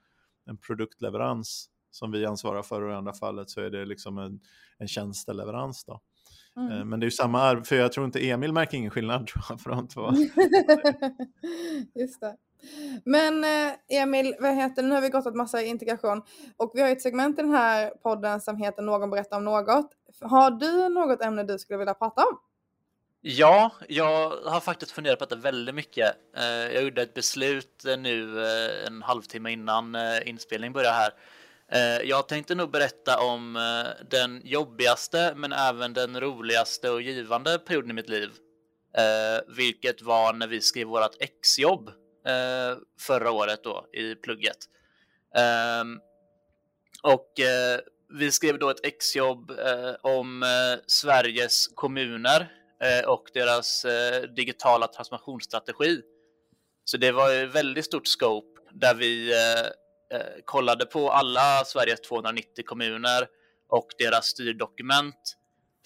en 0.46 0.58
produktleverans 0.58 1.70
som 1.92 2.12
vi 2.12 2.26
ansvarar 2.26 2.64
för 2.64 2.82
och 2.82 2.92
i 2.92 2.96
andra 2.96 3.14
fallet 3.14 3.50
så 3.50 3.62
är 3.62 3.70
det 3.70 3.86
liksom 3.86 4.18
en, 4.18 4.40
en 4.78 4.88
tjänsteleverans. 4.88 5.86
Då. 5.86 6.02
Mm. 6.58 6.72
Eh, 6.72 6.86
men 6.86 7.00
det 7.00 7.04
är 7.04 7.08
ju 7.08 7.12
samma, 7.12 7.64
för 7.64 7.76
jag 7.76 7.92
tror 7.92 8.06
inte 8.06 8.30
Emil 8.30 8.54
märker 8.54 8.78
ingen 8.78 8.92
skillnad 8.92 9.28
tror 9.28 9.44
jag, 9.50 9.62
för 9.62 9.70
de 9.70 9.88
två. 9.88 10.12
Just 12.02 12.22
det. 12.22 12.36
Men 13.06 13.44
eh, 13.44 14.02
Emil, 14.02 14.36
vad 14.40 14.56
heter, 14.56 14.84
nu 14.84 14.96
har 14.96 15.02
vi 15.02 15.10
gått 15.10 15.28
åt 15.28 15.36
massa 15.36 15.62
integration 15.62 16.22
och 16.58 16.72
vi 16.74 16.82
har 16.82 16.90
ett 16.90 17.02
segment 17.02 17.40
i 17.40 17.42
den 17.42 17.52
här 17.52 17.90
podden 17.90 18.42
som 18.42 18.58
heter 18.58 18.82
Någon 18.82 19.10
berättar 19.10 19.38
om 19.38 19.46
något. 19.46 19.92
Har 20.22 20.52
du 20.52 20.90
något 20.90 21.22
ämne 21.22 21.44
du 21.44 21.60
skulle 21.60 21.80
vilja 21.80 21.94
prata 21.94 22.22
om? 22.22 22.38
Ja, 23.22 23.72
jag 23.88 24.30
har 24.30 24.60
faktiskt 24.60 24.92
funderat 24.92 25.20
på 25.20 25.26
det 25.26 25.36
väldigt 25.36 25.76
mycket. 25.76 26.16
Eh, 26.38 26.74
jag 26.74 26.84
gjorde 26.84 27.02
ett 27.02 27.14
beslut 27.14 27.84
nu 27.98 28.46
en 28.88 29.02
halvtimme 29.02 29.52
innan 29.52 29.96
inspelning 30.26 30.74
började 30.74 30.96
här 30.96 31.12
Eh, 31.74 32.02
jag 32.10 32.28
tänkte 32.28 32.56
nog 32.56 32.72
berätta 32.72 33.20
om 33.20 33.56
eh, 33.56 34.06
den 34.10 34.42
jobbigaste 34.44 35.34
men 35.36 35.54
även 35.54 35.94
den 35.94 36.20
roligaste 36.20 36.90
och 36.90 37.02
givande 37.02 37.60
perioden 37.60 37.92
i 37.92 37.94
mitt 37.94 38.10
liv. 38.10 38.30
Eh, 38.98 39.56
vilket 39.58 40.02
var 40.02 40.34
när 40.34 40.48
vi 40.48 40.62
skrev 40.62 40.88
vårt 40.88 41.22
exjobb 41.22 41.92
förra 43.00 43.32
året 43.32 43.64
då 43.64 43.86
i 43.94 44.16
plugget. 44.16 44.58
Ehm, 45.36 46.00
och 47.04 47.32
vi 48.20 48.32
skrev 48.32 48.60
då 48.60 48.70
ett 48.70 48.86
exjobb 48.86 49.52
om 50.02 50.46
Sveriges 50.88 51.68
kommuner 51.68 52.52
och 53.08 53.30
deras 53.34 53.86
digitala 54.36 54.88
transformationsstrategi. 54.88 56.02
Så 56.86 56.98
det 56.98 57.12
var 57.12 57.34
ett 57.34 57.56
väldigt 57.56 57.86
stort 57.86 58.08
scope 58.08 58.62
där 58.74 58.96
vi 58.96 59.34
eh, 60.12 60.20
kollade 60.46 60.86
på 60.86 61.12
alla 61.12 61.66
Sveriges 61.66 62.02
290 62.02 62.64
kommuner 62.66 63.28
och 63.70 63.88
deras 63.98 64.26
styrdokument 64.26 65.38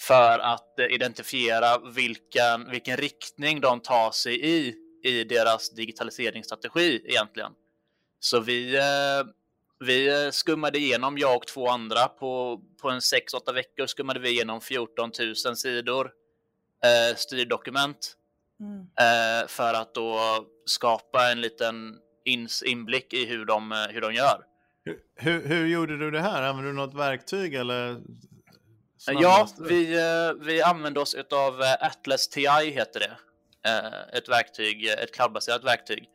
för 0.01 0.39
att 0.39 0.79
eh, 0.79 0.85
identifiera 0.85 1.77
vilken, 1.95 2.69
vilken 2.71 2.97
riktning 2.97 3.61
de 3.61 3.79
tar 3.79 4.11
sig 4.11 4.45
i 4.45 4.75
i 5.03 5.23
deras 5.23 5.69
digitaliseringsstrategi 5.69 7.01
egentligen. 7.05 7.51
Så 8.19 8.39
vi, 8.39 8.75
eh, 8.75 9.27
vi 9.79 10.29
skummade 10.31 10.77
igenom, 10.77 11.17
jag 11.17 11.35
och 11.35 11.47
två 11.47 11.67
andra, 11.69 12.07
på, 12.07 12.61
på 12.81 12.89
en 12.89 12.99
6-8 12.99 13.53
veckor 13.53 13.87
skummade 13.87 14.19
vi 14.19 14.29
igenom 14.29 14.61
14 14.61 15.11
000 15.45 15.55
sidor 15.55 16.11
eh, 16.83 17.15
styrdokument 17.15 18.13
mm. 18.59 18.79
eh, 18.81 19.47
för 19.47 19.73
att 19.73 19.93
då 19.95 20.19
skapa 20.65 21.31
en 21.31 21.41
liten 21.41 21.99
inblick 22.65 23.13
i 23.13 23.25
hur 23.25 23.45
de, 23.45 23.71
eh, 23.71 23.77
hur 23.77 24.01
de 24.01 24.13
gör. 24.13 24.43
Hur, 25.15 25.47
hur, 25.47 25.67
gjorde 25.67 25.97
du 25.97 26.11
det 26.11 26.21
här? 26.21 26.41
Använde 26.43 26.69
du 26.69 26.73
något 26.73 26.93
verktyg 26.93 27.53
eller? 27.53 28.01
Ja, 29.07 29.47
vi, 29.59 29.93
eh, 29.95 30.45
vi 30.45 30.61
använde 30.61 30.99
oss 30.99 31.15
av 31.31 31.61
eh, 31.61 31.73
Atlas 31.79 32.27
TI 32.27 32.71
heter 32.71 32.99
det. 32.99 33.17
Ett 34.17 34.29
verktyg, 34.29 34.85
ett 34.85 35.15
cloudbaserat 35.15 35.63
verktyg 35.63 36.09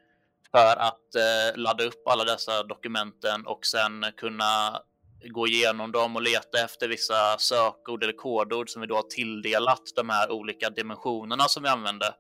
för 0.50 0.76
att 0.76 1.14
ladda 1.54 1.84
upp 1.84 2.08
alla 2.08 2.24
dessa 2.24 2.62
dokumenten 2.62 3.46
och 3.46 3.66
sen 3.66 4.06
kunna 4.16 4.82
gå 5.24 5.46
igenom 5.46 5.92
dem 5.92 6.16
och 6.16 6.22
leta 6.22 6.64
efter 6.64 6.88
vissa 6.88 7.38
sökord 7.38 8.02
eller 8.02 8.12
kodord 8.12 8.70
som 8.70 8.80
vi 8.80 8.86
då 8.86 8.94
har 8.94 9.02
tilldelat 9.02 9.82
de 9.96 10.08
här 10.08 10.30
olika 10.30 10.70
dimensionerna 10.70 11.44
som 11.44 11.62
vi 11.62 11.68
använde 11.68 12.06
Eh, 12.06 12.14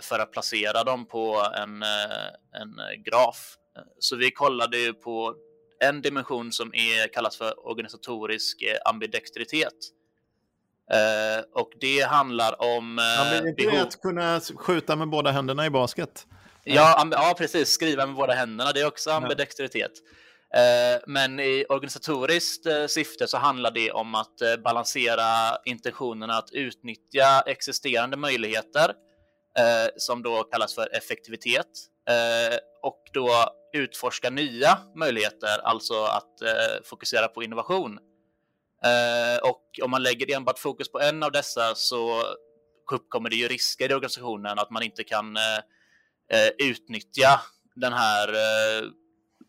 för 0.00 0.18
att 0.18 0.32
placera 0.32 0.84
dem 0.84 1.06
på 1.06 1.46
en, 1.56 1.82
eh, 1.82 2.60
en 2.60 3.02
graf. 3.04 3.56
Så 3.98 4.16
vi 4.16 4.30
kollade 4.30 4.78
ju 4.78 4.92
på 4.92 5.34
en 5.80 6.02
dimension 6.02 6.52
som 6.52 6.74
är, 6.74 7.12
kallas 7.12 7.36
för 7.36 7.66
organisatorisk 7.66 8.62
eh, 8.62 8.76
ambidextritet. 8.84 9.74
och 11.54 11.70
det 11.80 12.00
handlar 12.00 12.76
om 12.76 12.96
behov. 13.56 13.80
att 13.80 14.00
kunna 14.00 14.40
skjuta 14.40 14.96
med 14.96 15.08
båda 15.08 15.30
händerna 15.30 15.66
i 15.66 15.70
basket. 15.70 16.26
Ja, 16.64 17.08
ja, 17.10 17.34
precis. 17.38 17.68
Skriva 17.68 18.06
med 18.06 18.14
båda 18.14 18.32
händerna, 18.32 18.72
det 18.72 18.80
är 18.80 18.86
också 18.86 19.10
ambidextritet. 19.10 19.92
Ja. 20.50 21.00
Men 21.06 21.40
i 21.40 21.64
organisatoriskt 21.68 22.66
syfte 22.88 23.26
så 23.26 23.36
handlar 23.36 23.70
det 23.70 23.90
om 23.90 24.14
att 24.14 24.62
balansera 24.64 25.56
intentionerna 25.64 26.34
att 26.34 26.52
utnyttja 26.52 27.40
existerande 27.46 28.16
möjligheter 28.16 28.94
eh, 29.58 29.90
som 29.96 30.22
då 30.22 30.42
kallas 30.42 30.74
för 30.74 30.96
effektivitet 30.96 31.66
eh, 32.08 32.58
och 32.82 33.02
då 33.12 33.30
utforska 33.72 34.30
nya 34.30 34.78
möjligheter, 34.94 35.58
alltså 35.62 36.04
att 36.04 36.42
eh, 36.42 36.82
fokusera 36.84 37.28
på 37.28 37.42
innovation. 37.42 37.98
Eh, 38.84 39.50
och 39.50 39.62
om 39.82 39.90
man 39.90 40.02
lägger 40.02 40.36
enbart 40.36 40.58
fokus 40.58 40.92
på 40.92 41.00
en 41.00 41.22
av 41.22 41.32
dessa 41.32 41.74
så 41.74 42.22
uppkommer 42.92 43.30
det 43.30 43.36
ju 43.36 43.48
risker 43.48 43.90
i 43.90 43.94
organisationen 43.94 44.58
att 44.58 44.70
man 44.70 44.82
inte 44.82 45.04
kan 45.04 45.36
eh, 45.36 45.58
eh 46.30 46.50
utnyttja 46.58 47.40
den 47.74 47.92
här, 47.92 48.28
eh, 48.28 48.82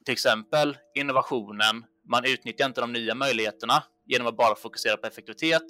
till 0.06 0.12
exempel 0.14 0.78
innovationen. 0.96 1.86
Man 2.10 2.26
utnyttjar 2.26 2.66
inte 2.66 2.82
de 2.82 2.94
nya 2.94 3.16
möjligheterna 3.16 3.84
genom 4.06 4.28
att 4.28 4.38
bara 4.38 4.56
fokusera 4.56 4.98
på 4.98 5.08
effektivitet 5.08 5.64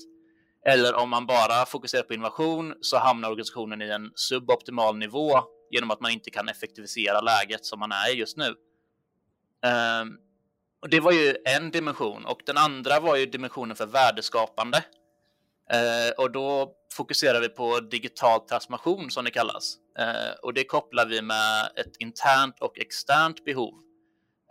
eller 0.66 0.96
om 0.96 1.10
man 1.10 1.26
bara 1.26 1.66
fokuserar 1.66 2.04
på 2.04 2.14
innovation 2.14 2.74
så 2.82 2.98
hamnar 2.98 3.30
organisationen 3.30 3.82
i 3.82 3.90
en 3.90 4.12
suboptimal 4.16 4.98
nivå 4.98 5.40
genom 5.72 5.92
att 5.92 6.02
man 6.02 6.12
inte 6.12 6.30
kan 6.30 6.50
effektivisera 6.50 7.22
läget 7.22 7.66
som 7.66 7.80
man 7.80 7.92
är 7.92 8.14
i 8.14 8.18
just 8.18 8.38
nu. 8.38 8.48
Um, 10.06 10.18
och 10.82 10.90
det 10.90 11.00
var 11.00 11.12
ju 11.12 11.36
en 11.46 11.72
dimension 11.72 12.26
och 12.26 12.42
den 12.46 12.58
andra 12.58 13.00
var 13.00 13.16
ju 13.16 13.26
dimensionen 13.26 13.76
för 13.76 13.86
värdeskapande. 13.86 14.84
Uh, 15.74 16.24
och 16.24 16.32
då 16.32 16.72
fokuserar 16.94 17.42
vi 17.42 17.50
på 17.50 17.80
digital 17.80 18.40
transformation 18.40 19.12
som 19.12 19.26
det 19.26 19.32
kallas. 19.32 19.76
Uh, 20.00 20.34
och 20.42 20.54
det 20.54 20.64
kopplar 20.64 21.06
vi 21.06 21.22
med 21.22 21.66
ett 21.76 21.96
internt 22.00 22.60
och 22.60 22.80
externt 22.80 23.46
behov. 23.46 23.74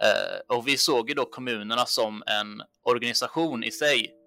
Uh, 0.03 0.57
och 0.57 0.69
vi 0.69 0.77
såg 0.77 1.09
ju 1.09 1.15
då 1.15 1.25
kommunerna 1.25 1.87
som 1.87 2.23
en 2.27 2.63
organisation 2.85 3.65
i 3.65 3.71
sig 3.71 4.22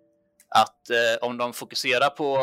att 0.56 0.89
eh, 0.89 1.28
om 1.28 1.38
de 1.38 1.54
fokuserar 1.54 2.10
på 2.10 2.38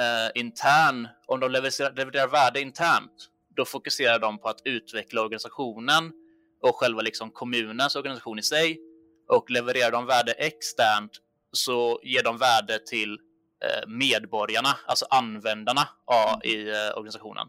eh, 0.00 0.40
intern, 0.40 1.08
om 1.26 1.40
de 1.40 1.50
levererar, 1.50 1.92
levererar 1.96 2.28
värde 2.28 2.60
internt, 2.60 3.28
då 3.56 3.64
fokuserar 3.64 4.18
de 4.18 4.38
på 4.38 4.48
att 4.48 4.60
utveckla 4.64 5.20
organisationen 5.20 6.12
och 6.62 6.76
själva 6.76 7.02
liksom 7.02 7.30
kommunens 7.30 7.96
organisation 7.96 8.38
i 8.38 8.42
sig. 8.42 8.78
Och 9.28 9.50
levererar 9.50 9.90
de 9.90 10.06
värde 10.06 10.32
externt 10.32 11.10
så 11.52 12.00
ger 12.02 12.22
de 12.22 12.38
värde 12.38 12.78
till 12.78 13.12
eh, 13.64 13.88
medborgarna, 13.88 14.78
alltså 14.86 15.06
användarna 15.10 15.88
mm. 16.12 16.40
i 16.44 16.70
eh, 16.70 16.96
organisationen. 16.98 17.48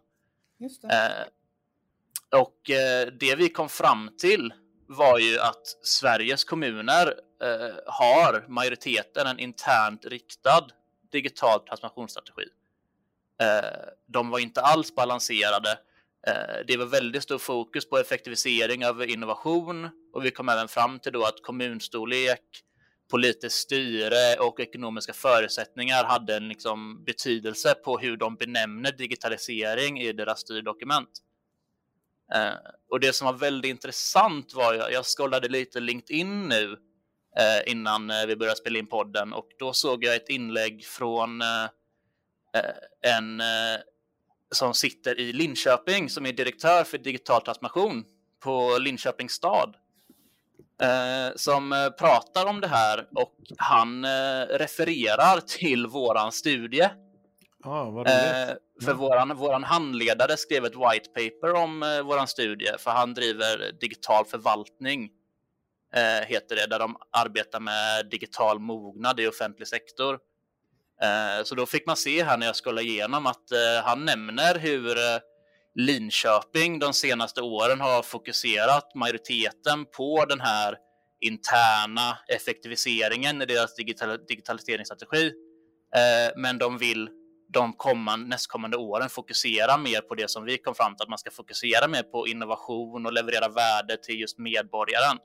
Just 0.60 0.82
det. 0.82 0.88
Eh, 0.88 2.40
och 2.40 2.70
eh, 2.70 3.08
det 3.20 3.36
vi 3.36 3.50
kom 3.50 3.70
fram 3.70 4.10
till 4.18 4.54
var 4.88 5.20
ju 5.20 5.40
att 5.40 5.68
Sveriges 5.82 6.44
kommuner 6.44 7.08
eh, 7.44 7.76
har 7.86 8.46
majoriteten 8.48 9.28
en 9.28 9.40
internt 9.40 10.06
riktad 10.06 10.68
digital 11.12 11.60
transformationsstrategi. 11.60 12.48
Eh, 13.42 13.90
de 14.08 14.30
var 14.30 14.40
inte 14.40 14.62
alls 14.62 14.96
balanserade. 14.96 15.80
Eh, 16.28 16.66
det 16.68 16.78
var 16.78 16.86
väldigt 16.86 17.24
stor 17.24 17.38
fokus 17.38 17.90
på 17.90 17.98
effektivisering 17.98 18.86
av 18.86 19.10
innovation 19.10 19.90
och 20.14 20.26
vi 20.26 20.32
kom 20.32 20.50
även 20.50 20.68
fram 20.68 21.00
till 21.00 21.12
då 21.12 21.24
att 21.24 21.44
kommunstorlek, 21.44 22.42
politiskt 23.12 23.56
styre 23.56 24.36
och 24.40 24.60
ekonomiska 24.60 25.14
förutsättningar 25.14 26.04
hade 26.04 26.36
en 26.36 26.48
liksom 26.48 27.04
betydelse 27.04 27.74
på 27.74 27.98
hur 27.98 28.18
de 28.18 28.36
benämner 28.36 28.92
digitalisering 28.92 30.02
i 30.02 30.14
deras 30.14 30.40
styrdokument. 30.40 31.10
Eh, 32.34 32.54
och 32.90 33.00
det 33.00 33.14
som 33.14 33.26
var 33.26 33.34
väldigt 33.34 33.70
intressant 33.70 34.54
var, 34.54 34.74
jag, 34.74 34.92
jag 34.92 35.06
scrollade 35.06 35.48
lite 35.48 35.80
LinkedIn 35.80 36.48
nu 36.48 36.78
eh, 37.38 37.72
innan 37.72 38.10
eh, 38.10 38.26
vi 38.28 38.36
började 38.36 38.58
spela 38.58 38.80
in 38.80 38.88
podden 38.88 39.34
och 39.34 39.48
då 39.60 39.74
såg 39.74 40.04
jag 40.04 40.16
ett 40.16 40.30
inlägg 40.30 40.86
från 40.86 41.42
eh, 41.42 41.64
eh 42.54 43.16
en 43.16 43.42
eh, 43.42 43.80
som 44.52 44.74
sitter 44.74 45.20
i 45.20 45.34
Linköping 45.34 46.10
som 46.10 46.26
är 46.26 46.34
direktör 46.34 46.84
för 46.84 46.98
digital 46.98 47.42
transformation 47.42 48.04
på 48.44 48.78
Linköpings 48.78 49.34
stad. 49.34 49.76
Eh, 50.82 51.36
som 51.36 51.74
eh, 51.74 51.90
pratar 51.90 52.46
om 52.46 52.62
det 52.62 52.68
här 52.68 53.08
och 53.16 53.36
han 53.58 54.06
refererar 54.50 55.40
till 55.40 55.88
våran 55.88 56.32
studie 56.32 56.90
Ja, 57.66 57.90
vad 57.90 58.08
eh, 58.08 58.56
för 58.84 58.94
våran, 58.94 59.38
våran 59.38 59.64
handledare 59.64 60.38
skrev 60.38 60.66
ett 60.66 60.76
white 60.76 61.10
paper 61.10 61.54
om 61.54 61.84
eh, 61.84 62.02
våran 62.02 62.28
studie, 62.28 62.72
för 62.80 62.92
han 62.92 63.14
driver 63.14 63.72
digital 63.80 64.26
förvaltning, 64.26 65.10
eh, 65.96 66.28
heter 66.28 66.56
det, 66.56 66.68
där 66.68 66.80
de 66.80 66.96
arbetar 67.12 67.60
med 67.60 68.10
digital 68.12 68.60
mognad 68.60 69.20
i 69.20 69.28
offentlig 69.28 69.68
sektor. 69.68 70.20
Eh, 71.02 71.44
så 71.44 71.56
då 71.56 71.66
fick 71.66 71.88
man 71.88 71.98
se 71.98 72.24
här 72.24 72.38
när 72.38 72.46
jag 72.46 72.56
skulle 72.56 72.82
igenom 72.82 73.26
att 73.26 73.52
eh, 73.52 73.84
han 73.84 74.06
nämner 74.06 74.60
hur 74.60 74.98
eh, 74.98 75.20
Linköping 75.78 76.80
de 76.80 76.94
senaste 76.94 77.42
åren 77.42 77.82
har 77.82 78.02
fokuserat 78.02 78.96
majoriteten 78.96 79.86
på 79.98 80.26
den 80.26 80.42
här 80.42 80.78
interna 81.22 82.18
effektiviseringen 82.28 83.42
i 83.42 83.46
deras 83.46 83.76
digital 83.76 84.26
digitaliseringsstrategi. 84.28 85.32
Men 86.36 86.58
de 86.58 86.78
vill 86.78 87.10
de 87.56 87.74
kommande, 87.74 88.28
nästkommande 88.28 88.78
åren 88.78 89.10
fokusera 89.10 89.78
mer 89.78 90.02
på 90.02 90.16
det 90.16 90.30
som 90.30 90.46
vi 90.46 90.58
kom 90.58 90.76
fram 90.76 90.96
till, 90.96 91.04
att 91.04 91.10
man 91.10 91.18
ska 91.18 91.32
fokusera 91.32 91.88
mer 91.88 92.04
på 92.04 92.28
innovation 92.28 93.06
och 93.06 93.14
leverera 93.14 93.50
värde 93.50 93.98
till 93.98 94.20
just 94.20 94.38
medborgaren. 94.38 95.18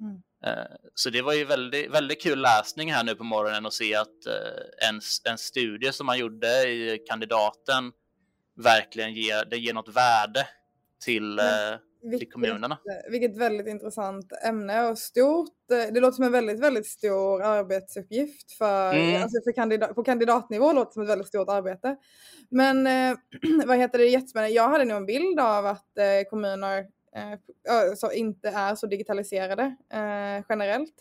Mm. 0.00 0.22
Eh, 0.46 0.76
så 0.94 1.10
det 1.10 1.22
var 1.22 1.32
ju 1.32 1.44
väldigt, 1.44 1.90
väldigt 1.90 2.22
kul 2.22 2.40
läsning 2.40 2.92
här 2.92 3.04
nu 3.04 3.14
på 3.14 3.24
morgonen 3.24 3.66
att 3.66 3.72
se 3.72 3.94
att 3.94 4.26
eh, 4.26 4.88
en, 4.88 5.00
en 5.24 5.38
studie 5.38 5.92
som 5.92 6.06
man 6.06 6.18
gjorde 6.18 6.68
i 6.68 7.04
kandidaten 7.08 7.92
verkligen 8.56 9.14
ger, 9.14 9.44
det 9.44 9.56
ger 9.56 9.74
något 9.74 9.88
värde 9.88 10.46
till, 11.04 11.34
Men, 11.34 11.78
vilket, 12.04 12.20
till 12.20 12.32
kommunerna. 12.32 12.78
Vilket 13.10 13.36
väldigt 13.36 13.66
intressant 13.66 14.32
ämne 14.44 14.88
och 14.88 14.98
stort. 14.98 15.54
Det 15.68 16.00
låter 16.00 16.16
som 16.16 16.24
en 16.24 16.32
väldigt, 16.32 16.60
väldigt 16.60 16.86
stor 16.86 17.42
arbetsuppgift 17.42 18.52
för, 18.52 18.92
mm. 18.94 19.22
alltså 19.22 19.40
för 19.44 19.52
kandidat, 19.52 19.94
på 19.94 20.04
kandidatnivå 20.04 20.72
låter 20.72 20.90
det 20.90 20.92
som 20.92 21.02
ett 21.02 21.08
väldigt 21.08 21.28
stort 21.28 21.48
arbete. 21.48 21.96
Men 22.48 22.86
eh, 22.86 23.16
vad 23.66 23.78
heter 23.78 23.98
det, 23.98 24.06
jättespännande. 24.06 24.54
Jag 24.54 24.68
hade 24.68 24.84
nog 24.84 24.96
en 24.96 25.06
bild 25.06 25.40
av 25.40 25.66
att 25.66 25.98
eh, 25.98 26.28
kommuner 26.30 26.78
eh, 27.16 27.94
så 27.96 28.12
inte 28.12 28.48
är 28.48 28.74
så 28.74 28.86
digitaliserade 28.86 29.76
eh, 29.92 30.44
generellt. 30.48 30.94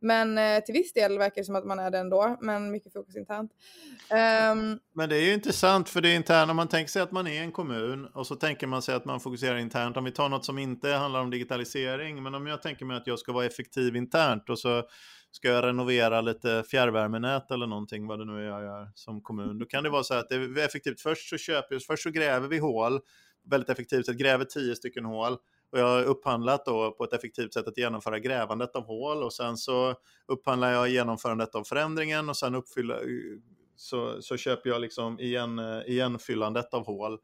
Men 0.00 0.38
eh, 0.38 0.60
till 0.64 0.72
viss 0.72 0.92
del 0.92 1.18
verkar 1.18 1.40
det 1.40 1.44
som 1.44 1.56
att 1.56 1.66
man 1.66 1.78
är 1.78 1.90
det 1.90 1.98
ändå, 1.98 2.36
men 2.40 2.70
mycket 2.70 2.92
fokus 2.92 3.16
internt. 3.16 3.52
Um, 4.52 4.78
men 4.94 5.08
det 5.08 5.16
är 5.16 5.22
ju 5.22 5.34
intressant 5.34 5.88
för 5.88 6.00
det 6.00 6.14
interna, 6.14 6.50
om 6.50 6.56
man 6.56 6.68
tänker 6.68 6.90
sig 6.90 7.02
att 7.02 7.12
man 7.12 7.26
är 7.26 7.42
en 7.42 7.52
kommun 7.52 8.06
och 8.06 8.26
så 8.26 8.34
tänker 8.34 8.66
man 8.66 8.82
sig 8.82 8.94
att 8.94 9.04
man 9.04 9.20
fokuserar 9.20 9.56
internt. 9.56 9.96
Om 9.96 10.04
vi 10.04 10.12
tar 10.12 10.28
något 10.28 10.44
som 10.44 10.58
inte 10.58 10.88
handlar 10.88 11.20
om 11.20 11.30
digitalisering, 11.30 12.22
men 12.22 12.34
om 12.34 12.46
jag 12.46 12.62
tänker 12.62 12.84
mig 12.84 12.96
att 12.96 13.06
jag 13.06 13.18
ska 13.18 13.32
vara 13.32 13.44
effektiv 13.44 13.96
internt 13.96 14.50
och 14.50 14.58
så 14.58 14.82
ska 15.30 15.48
jag 15.48 15.64
renovera 15.64 16.20
lite 16.20 16.64
fjärrvärmenät 16.70 17.50
eller 17.50 17.66
någonting, 17.66 18.06
vad 18.06 18.18
det 18.18 18.24
nu 18.24 18.38
är 18.38 18.48
jag 18.48 18.62
gör 18.62 18.90
som 18.94 19.20
kommun, 19.22 19.58
då 19.58 19.66
kan 19.66 19.84
det 19.84 19.90
vara 19.90 20.02
så 20.02 20.14
att 20.14 20.28
det 20.28 20.34
är 20.34 20.58
effektivt. 20.58 21.00
Först 21.00 21.28
så 21.28 21.36
köper 21.36 21.74
vi, 21.74 21.80
först 21.80 22.02
så 22.02 22.10
gräver 22.10 22.48
vi 22.48 22.58
hål, 22.58 23.00
väldigt 23.50 23.70
effektivt 23.70 24.06
så 24.06 24.12
gräver 24.12 24.44
tio 24.44 24.76
stycken 24.76 25.04
hål 25.04 25.36
och 25.72 25.78
jag 25.78 25.86
har 25.86 26.02
upphandlat 26.02 26.64
då 26.64 26.90
på 26.90 27.04
ett 27.04 27.12
effektivt 27.12 27.54
sätt 27.54 27.68
att 27.68 27.78
genomföra 27.78 28.18
grävandet 28.18 28.76
av 28.76 28.86
hål 28.86 29.22
och 29.22 29.32
sen 29.32 29.56
så 29.56 29.94
upphandlar 30.28 30.72
jag 30.72 30.88
genomförandet 30.88 31.54
av 31.54 31.64
förändringen 31.64 32.28
och 32.28 32.36
sen 32.36 32.54
uppfylla, 32.54 32.96
så, 33.76 34.22
så 34.22 34.36
köper 34.36 34.70
jag 34.70 34.80
liksom 34.80 35.20
igen, 35.20 35.58
igenfyllandet 35.86 36.74
av 36.74 36.86
hål. 36.86 37.18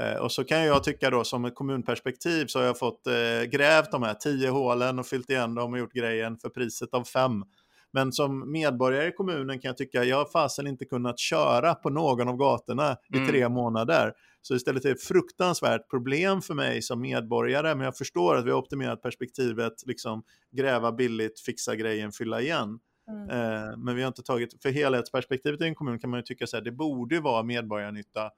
Eh, 0.00 0.16
och 0.16 0.32
så 0.32 0.44
kan 0.44 0.64
jag 0.64 0.84
tycka 0.84 1.10
då 1.10 1.24
som 1.24 1.44
ett 1.44 1.54
kommunperspektiv 1.54 2.46
så 2.46 2.58
har 2.58 2.66
jag 2.66 2.78
fått 2.78 3.06
eh, 3.06 3.42
grävt 3.50 3.90
de 3.90 4.02
här 4.02 4.14
tio 4.14 4.48
hålen 4.48 4.98
och 4.98 5.06
fyllt 5.06 5.30
igen 5.30 5.54
dem 5.54 5.72
och 5.72 5.78
gjort 5.78 5.92
grejen 5.92 6.38
för 6.38 6.48
priset 6.48 6.94
av 6.94 7.04
fem. 7.04 7.44
Men 7.92 8.12
som 8.12 8.52
medborgare 8.52 9.08
i 9.08 9.12
kommunen 9.12 9.60
kan 9.60 9.68
jag 9.68 9.76
tycka, 9.76 10.04
jag 10.04 10.16
har 10.16 10.24
fasen 10.24 10.66
inte 10.66 10.84
kunnat 10.84 11.18
köra 11.18 11.74
på 11.74 11.90
någon 11.90 12.28
av 12.28 12.36
gatorna 12.36 12.96
mm. 13.14 13.24
i 13.24 13.28
tre 13.28 13.48
månader. 13.48 14.12
Så 14.42 14.54
istället 14.54 14.84
är 14.84 14.88
det 14.88 14.94
ett 14.94 15.02
fruktansvärt 15.02 15.90
problem 15.90 16.42
för 16.42 16.54
mig 16.54 16.82
som 16.82 17.00
medborgare, 17.00 17.74
men 17.74 17.84
jag 17.84 17.96
förstår 17.96 18.36
att 18.36 18.46
vi 18.46 18.50
har 18.50 18.58
optimerat 18.58 19.02
perspektivet, 19.02 19.72
liksom 19.86 20.22
gräva 20.50 20.92
billigt, 20.92 21.40
fixa 21.40 21.76
grejen, 21.76 22.12
fylla 22.12 22.40
igen. 22.40 22.78
Mm. 23.08 23.30
Eh, 23.30 23.76
men 23.78 23.96
vi 23.96 24.02
har 24.02 24.08
inte 24.08 24.22
tagit, 24.22 24.62
för 24.62 24.70
helhetsperspektivet 24.70 25.60
i 25.60 25.64
en 25.64 25.74
kommun 25.74 25.98
kan 25.98 26.10
man 26.10 26.18
ju 26.18 26.22
tycka 26.22 26.44
att 26.44 26.64
det 26.64 26.72
borde 26.72 27.20
vara 27.20 27.42
medborgarnytta. 27.42 28.30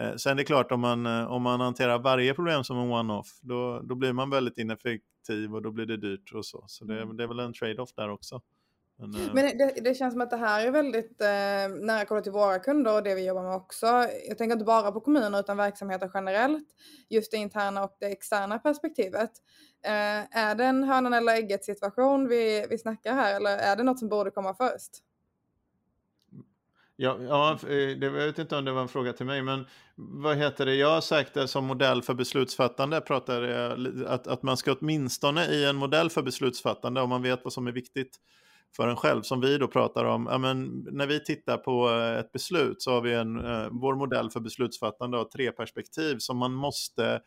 Eh, 0.00 0.14
sen 0.16 0.32
är 0.32 0.36
det 0.36 0.44
klart 0.44 0.72
om 0.72 0.80
man, 0.80 1.06
eh, 1.06 1.32
om 1.32 1.42
man 1.42 1.60
hanterar 1.60 1.98
varje 1.98 2.34
problem 2.34 2.64
som 2.64 2.78
en 2.78 2.90
one-off, 2.90 3.26
då, 3.40 3.80
då 3.80 3.94
blir 3.94 4.12
man 4.12 4.30
väldigt 4.30 4.58
ineffektiv 4.58 5.54
och 5.54 5.62
då 5.62 5.70
blir 5.70 5.86
det 5.86 5.96
dyrt 5.96 6.32
och 6.34 6.46
så. 6.46 6.64
Så 6.66 6.84
det, 6.84 7.02
mm. 7.02 7.16
det 7.16 7.22
är 7.22 7.28
väl 7.28 7.40
en 7.40 7.52
trade-off 7.52 7.92
där 7.96 8.10
också. 8.10 8.40
Men, 8.96 9.14
eh, 9.14 9.34
Men 9.34 9.58
det, 9.58 9.80
det, 9.84 9.94
känns 9.94 10.14
som 10.14 10.20
att 10.20 10.30
det 10.30 10.36
här 10.36 10.66
är 10.66 10.70
väldigt 10.70 11.20
eh, 11.20 11.86
nära 11.86 12.04
kopplat 12.04 12.24
till 12.24 12.32
våra 12.32 12.58
kunder 12.58 12.94
och 12.94 13.02
det 13.02 13.14
vi 13.14 13.26
jobbar 13.26 13.42
med 13.42 13.54
också. 13.54 13.86
Jag 14.28 14.38
tänker 14.38 14.52
inte 14.52 14.64
bara 14.64 14.92
på 14.92 15.00
kommuner 15.00 15.40
utan 15.40 15.56
verksamheter 15.56 16.10
generellt. 16.14 16.68
Just 17.08 17.30
det 17.30 17.36
interna 17.36 17.84
och 17.84 17.96
det 18.00 18.06
externa 18.06 18.58
perspektivet. 18.58 19.30
Eh, 19.84 20.38
är 20.38 20.54
det 20.54 20.64
en 20.64 20.84
hönan 20.84 21.12
eller 21.12 21.32
ägget 21.32 21.64
situation 21.64 22.28
vi, 22.28 22.66
vi 22.70 22.78
snackar 22.78 23.14
här 23.14 23.36
eller 23.36 23.58
är 23.58 23.76
det 23.76 23.82
något 23.82 23.98
som 23.98 24.08
borde 24.08 24.30
komma 24.30 24.54
först? 24.54 24.90
Ja, 26.96 27.18
ja, 27.20 27.52
eh, 27.52 27.58
det, 27.68 28.06
jag 28.06 28.10
vet 28.10 28.38
inte 28.38 28.56
om 28.56 28.64
det 28.64 28.72
var 28.72 28.82
en 28.82 28.88
fråga 28.88 29.12
till 29.12 29.26
mig, 29.26 29.42
men 29.42 29.66
vad 29.96 30.36
heter 30.36 30.66
det? 30.66 30.74
Jag 30.74 30.90
har 30.90 31.00
sagt 31.00 31.34
det 31.34 31.48
som 31.48 31.64
modell 31.66 32.02
för 32.02 32.14
beslutsfattande, 32.14 33.00
pratar 33.00 33.42
jag, 33.42 34.04
att, 34.06 34.26
att 34.26 34.42
man 34.42 34.56
ska 34.56 34.72
åtminstone 34.72 35.46
i 35.46 35.64
en 35.64 35.76
modell 35.76 36.10
för 36.10 36.22
beslutsfattande, 36.22 37.00
om 37.00 37.08
man 37.08 37.22
vet 37.22 37.44
vad 37.44 37.52
som 37.52 37.66
är 37.66 37.72
viktigt, 37.72 38.18
för 38.76 38.88
en 38.88 38.96
själv, 38.96 39.22
som 39.22 39.40
vi 39.40 39.58
då 39.58 39.68
pratar 39.68 40.04
om, 40.04 40.28
ja, 40.30 40.38
men 40.38 40.86
när 40.90 41.06
vi 41.06 41.24
tittar 41.24 41.56
på 41.56 41.90
eh, 41.90 42.18
ett 42.18 42.32
beslut 42.32 42.82
så 42.82 42.90
har 42.90 43.00
vi 43.00 43.14
en, 43.14 43.44
eh, 43.44 43.68
vår 43.70 43.94
modell 43.94 44.30
för 44.30 44.40
beslutsfattande 44.40 45.18
av 45.18 45.24
tre 45.24 45.52
perspektiv 45.52 46.18
som 46.18 46.38
man 46.38 46.52
måste 46.52 47.20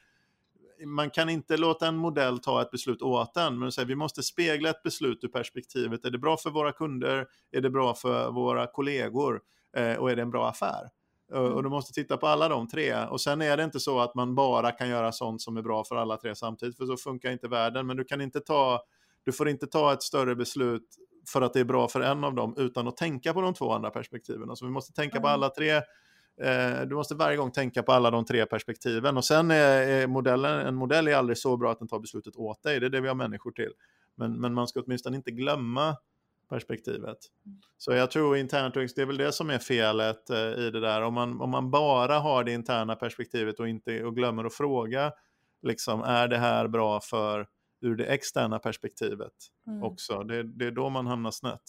man 0.86 1.10
kan 1.10 1.30
inte 1.30 1.58
låta 1.58 1.88
en 1.88 1.98
modell 1.98 2.40
ta 2.40 2.62
ett 2.62 2.72
beslut 2.72 3.02
åt 3.02 3.38
en, 3.38 3.60
men 3.60 3.72
vi 3.88 3.96
måste 3.96 4.24
spegla 4.24 4.70
ett 4.70 4.84
beslut 4.84 5.24
ur 5.24 5.28
perspektivet. 5.28 6.06
Är 6.06 6.12
det 6.12 6.18
bra 6.18 6.38
för 6.38 6.50
våra 6.50 6.72
kunder? 6.72 7.28
Är 7.52 7.62
det 7.62 7.70
bra 7.70 7.94
för 7.96 8.32
våra 8.32 8.68
kollegor? 8.68 9.42
Eh, 9.78 9.96
och 9.96 10.12
är 10.12 10.16
det 10.16 10.22
en 10.22 10.32
bra 10.32 10.50
affär? 10.50 10.90
Mm. 11.34 11.54
Och 11.54 11.64
du 11.64 11.70
måste 11.70 11.94
titta 11.94 12.18
på 12.18 12.28
alla 12.28 12.50
de 12.50 12.68
tre. 12.68 13.06
Och 13.06 13.22
sen 13.22 13.42
är 13.42 13.58
det 13.58 13.64
inte 13.64 13.80
så 13.80 14.00
att 14.00 14.16
man 14.16 14.36
bara 14.36 14.72
kan 14.72 14.90
göra 14.90 15.12
sånt 15.12 15.42
som 15.42 15.58
är 15.58 15.62
bra 15.62 15.84
för 15.84 15.96
alla 15.96 16.18
tre 16.18 16.36
samtidigt, 16.36 16.78
för 16.78 16.86
så 16.86 16.98
funkar 16.98 17.32
inte 17.32 17.48
världen. 17.48 17.88
Men 17.88 17.98
du 17.98 18.04
kan 18.04 18.22
inte 18.22 18.40
ta, 18.40 18.82
du 19.24 19.32
får 19.32 19.50
inte 19.50 19.68
ta 19.68 19.94
ett 19.94 20.04
större 20.04 20.36
beslut 20.36 20.88
för 21.28 21.42
att 21.42 21.54
det 21.54 21.60
är 21.60 21.64
bra 21.64 21.88
för 21.88 22.02
en 22.02 22.24
av 22.24 22.36
dem 22.36 22.54
utan 22.58 22.88
att 22.88 22.98
tänka 22.98 23.34
på 23.34 23.42
de 23.42 23.54
två 23.54 23.72
andra 23.72 23.90
perspektiven. 23.90 24.50
Alltså 24.50 24.66
vi 24.66 24.72
måste 24.72 24.94
tänka 24.94 25.18
mm. 25.18 25.22
på 25.22 25.28
alla 25.28 25.50
tre 25.50 25.72
eh, 26.42 26.82
du 26.88 26.96
måste 26.96 27.16
varje 27.16 27.38
gång 27.38 27.52
tänka 27.52 27.84
på 27.84 27.92
alla 27.92 28.12
de 28.12 28.26
tre 28.26 28.46
perspektiven 28.46 29.18
och 29.18 29.26
sen 29.26 29.52
är, 29.52 30.08
modellen, 30.08 30.68
en 30.68 30.76
modell 30.76 31.08
är 31.08 31.16
aldrig 31.16 31.38
så 31.38 31.58
bra 31.58 31.72
att 31.72 31.80
den 31.80 31.88
tar 31.88 32.00
beslutet 32.00 32.36
åt 32.36 32.64
dig, 32.64 32.80
det 32.80 32.86
är 32.86 32.90
det 32.90 33.02
vi 33.02 33.08
har 33.08 33.16
människor 33.16 33.52
till. 33.52 33.72
Men, 34.16 34.42
men 34.42 34.54
man 34.54 34.68
ska 34.68 34.80
åtminstone 34.80 35.18
inte 35.18 35.32
glömma 35.32 35.96
perspektivet. 36.50 37.18
Mm. 37.46 37.58
Så 37.78 37.92
jag 37.92 38.12
tror 38.12 38.38
internt, 38.38 38.74
det 38.74 38.98
är 38.98 39.06
väl 39.06 39.18
det 39.18 39.32
som 39.32 39.50
är 39.50 39.60
felet 39.60 40.30
eh, 40.30 40.38
i 40.38 40.72
det 40.72 40.80
där. 40.80 41.02
Om 41.02 41.14
man, 41.14 41.42
om 41.42 41.50
man 41.50 41.72
bara 41.72 42.20
har 42.20 42.44
det 42.44 42.52
interna 42.52 42.96
perspektivet 42.96 43.60
och, 43.60 43.68
inte, 43.68 44.04
och 44.04 44.16
glömmer 44.16 44.46
att 44.46 44.54
fråga, 44.54 45.12
liksom, 45.62 46.02
är 46.02 46.28
det 46.28 46.38
här 46.38 46.68
bra 46.68 47.00
för 47.00 47.48
ur 47.82 47.96
det 47.96 48.06
externa 48.06 48.60
perspektivet 48.60 49.34
mm. 49.68 49.84
också. 49.84 50.24
Det, 50.24 50.44
det, 50.44 50.66
är 50.66 50.72
då 50.72 50.90
man 50.90 51.08
hamnar 51.08 51.32
snett. 51.32 51.62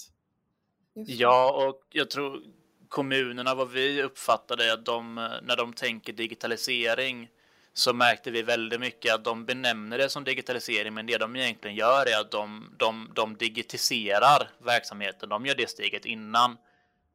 Ja, 0.94 1.66
och 1.66 1.82
jag 1.90 2.10
tror 2.10 2.42
kommunerna, 2.88 3.54
vad 3.54 3.70
vi 3.70 4.02
uppfattade, 4.02 4.72
att 4.72 4.84
de, 4.84 5.14
när 5.42 5.56
de 5.56 5.72
tänker 5.72 6.12
digitalisering 6.12 7.28
så 7.72 7.92
märkte 7.92 8.30
vi 8.30 8.42
väldigt 8.42 8.80
mycket 8.80 9.14
att 9.14 9.24
de 9.24 9.44
benämner 9.44 9.98
det 9.98 10.08
som 10.08 10.24
digitalisering, 10.24 10.94
men 10.94 11.06
det 11.06 11.18
de 11.18 11.36
egentligen 11.36 11.76
gör 11.76 12.06
är 12.06 12.20
att 12.20 12.30
de, 12.30 12.74
de, 12.78 13.12
de 13.14 13.36
digitiserar 13.36 14.50
verksamheten. 14.58 15.28
De 15.28 15.46
gör 15.46 15.54
det 15.54 15.70
steget 15.70 16.04
innan 16.04 16.56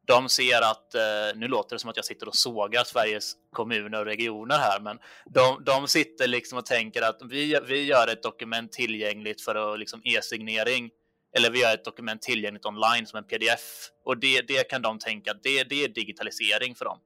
de 0.06 0.28
ser 0.28 0.62
att, 0.62 0.94
eh, 0.94 1.00
nu 1.34 1.48
låter 1.48 1.76
det 1.76 1.80
som 1.80 1.90
att 1.90 1.96
jag 1.96 2.04
sitter 2.04 2.28
och 2.28 2.36
sågar 2.36 2.84
Sveriges 2.84 3.32
kommuner 3.52 4.00
och 4.00 4.06
regioner 4.06 4.58
här, 4.58 4.80
men 4.80 4.98
de, 5.26 5.64
de 5.64 5.88
sitter 5.88 6.26
liksom 6.26 6.58
och 6.58 6.66
tänker 6.66 7.02
att 7.02 7.20
vi, 7.30 7.60
vi 7.68 7.84
gör 7.84 8.08
ett 8.08 8.22
dokument 8.22 8.72
tillgängligt 8.72 9.40
för 9.40 9.78
liksom 9.78 10.00
e-signering, 10.04 10.90
eller 11.36 11.50
vi 11.50 11.60
gör 11.60 11.74
ett 11.74 11.84
dokument 11.84 12.22
tillgängligt 12.22 12.66
online 12.66 13.06
som 13.06 13.16
en 13.18 13.24
pdf. 13.24 13.88
Och 14.04 14.18
det, 14.18 14.40
det 14.40 14.68
kan 14.68 14.82
de 14.82 14.98
tänka 14.98 15.30
att 15.30 15.42
det, 15.42 15.64
det 15.64 15.84
är 15.84 15.88
digitalisering 15.88 16.74
för 16.74 16.84
dem. 16.84 16.98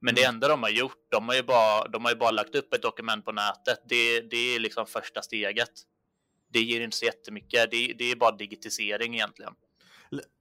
Men 0.00 0.14
det 0.14 0.24
mm. 0.24 0.34
enda 0.34 0.48
de 0.48 0.62
har 0.62 0.70
gjort, 0.70 1.06
de 1.10 1.28
har 1.28 1.34
ju 1.34 1.42
bara, 1.42 1.88
de 1.88 2.04
har 2.04 2.14
bara 2.14 2.30
lagt 2.30 2.54
upp 2.54 2.74
ett 2.74 2.82
dokument 2.82 3.24
på 3.24 3.32
nätet. 3.32 3.82
Det, 3.88 4.20
det 4.20 4.54
är 4.54 4.58
liksom 4.58 4.86
första 4.86 5.22
steget. 5.22 5.70
Det 6.52 6.60
ger 6.60 6.80
inte 6.80 6.96
så 6.96 7.04
jättemycket. 7.04 7.70
Det, 7.70 7.94
det 7.98 8.10
är 8.10 8.16
bara 8.16 8.36
digitisering 8.36 9.14
egentligen. 9.14 9.52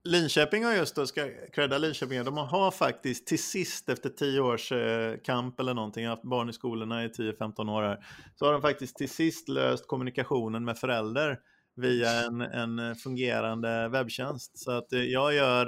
Linköping 0.03 0.65
har 0.65 0.73
just 0.73 0.95
då, 0.95 1.07
ska 1.07 1.29
credda 1.53 1.77
Linköping, 1.77 2.23
de 2.23 2.37
har 2.37 2.71
faktiskt 2.71 3.27
till 3.27 3.43
sist 3.43 3.89
efter 3.89 4.09
tio 4.09 4.39
års 4.39 4.71
eh, 4.71 5.17
kamp 5.23 5.59
eller 5.59 5.73
någonting, 5.73 6.07
haft 6.07 6.23
barn 6.23 6.49
i 6.49 6.53
skolorna 6.53 7.03
i 7.03 7.07
10-15 7.07 7.71
år 7.71 7.83
här, 7.83 8.05
så 8.35 8.45
har 8.45 8.53
de 8.53 8.61
faktiskt 8.61 8.95
till 8.95 9.09
sist 9.09 9.49
löst 9.49 9.87
kommunikationen 9.87 10.65
med 10.65 10.77
förälder 10.77 11.39
via 11.75 12.11
en, 12.11 12.41
en 12.41 12.79
eh, 12.79 12.95
fungerande 12.95 13.89
webbtjänst. 13.89 14.59
Så 14.59 14.71
att 14.71 14.93
eh, 14.93 15.03
jag 15.03 15.33
gör 15.33 15.67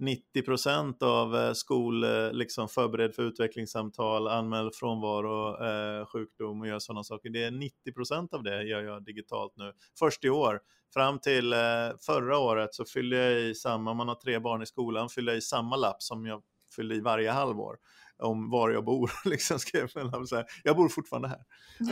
eh, 0.00 0.04
90% 0.04 1.02
av 1.02 1.36
eh, 1.36 1.52
skol, 1.52 2.04
eh, 2.04 2.32
liksom 2.32 2.68
förbered 2.68 3.14
för 3.14 3.22
utvecklingssamtal, 3.22 4.28
anmäl 4.28 4.70
frånvaro, 4.74 5.64
eh, 5.64 6.06
sjukdom 6.06 6.60
och 6.60 6.66
gör 6.66 6.78
sådana 6.78 7.04
saker. 7.04 7.30
Det 7.30 7.44
är 7.44 7.50
90% 7.50 8.34
av 8.34 8.42
det 8.42 8.62
gör 8.62 8.82
jag 8.82 9.04
digitalt 9.04 9.52
nu. 9.56 9.72
Först 9.98 10.24
i 10.24 10.30
år. 10.30 10.60
Fram 10.94 11.18
till 11.18 11.52
eh, 11.52 11.58
förra 12.06 12.38
året 12.38 12.74
så 12.74 12.84
fyllde 12.84 13.16
jag 13.16 13.40
i 13.40 13.54
samma, 13.54 13.94
man 13.94 14.08
har 14.08 14.14
tre 14.14 14.38
barn 14.38 14.62
i 14.62 14.66
skolan, 14.66 15.08
fyllde 15.08 15.32
jag 15.32 15.38
i 15.38 15.42
samma 15.42 15.76
lapp 15.76 16.02
som 16.02 16.26
jag 16.26 16.42
fyllde 16.76 16.94
i 16.94 17.00
varje 17.00 17.30
halvår 17.30 17.76
om 18.22 18.50
var 18.50 18.70
jag 18.70 18.84
bor. 18.84 19.10
Liksom 19.28 19.58
skrev 19.58 19.88
så 19.88 20.36
här. 20.36 20.44
Jag 20.62 20.76
bor 20.76 20.88
fortfarande 20.88 21.28
här. 21.28 21.40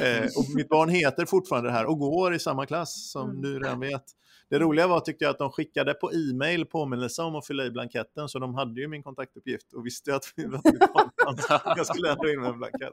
Eh, 0.03 0.25
och 0.25 0.55
mitt 0.55 0.69
barn 0.69 0.89
heter 0.89 1.27
fortfarande 1.27 1.69
det 1.69 1.73
här 1.73 1.87
och 1.87 1.99
går 1.99 2.35
i 2.35 2.39
samma 2.39 2.67
klass 2.67 3.11
som 3.11 3.31
mm. 3.31 3.43
du 3.43 3.59
redan 3.59 3.81
vet. 3.81 4.05
Det 4.51 4.59
roliga 4.59 4.87
var 4.87 5.01
tyckte 5.01 5.25
jag 5.25 5.31
att 5.31 5.39
de 5.39 5.51
skickade 5.51 5.95
på 5.95 6.13
e-mail 6.13 6.67
påminnelse 6.67 7.23
om 7.23 7.37
att 7.37 7.47
fylla 7.47 7.65
i 7.65 7.71
blanketten 7.71 8.29
så 8.29 8.39
de 8.39 8.55
hade 8.55 8.81
ju 8.81 8.89
min 8.89 9.03
kontaktuppgift 9.03 9.73
och 9.73 9.87
visste 9.87 10.15
att, 10.15 10.33
jag 11.77 11.87
skulle 11.87 12.13
ändå 12.13 12.31
in 12.31 12.41
med 12.41 12.51
en 12.51 12.59
blankett. 12.59 12.93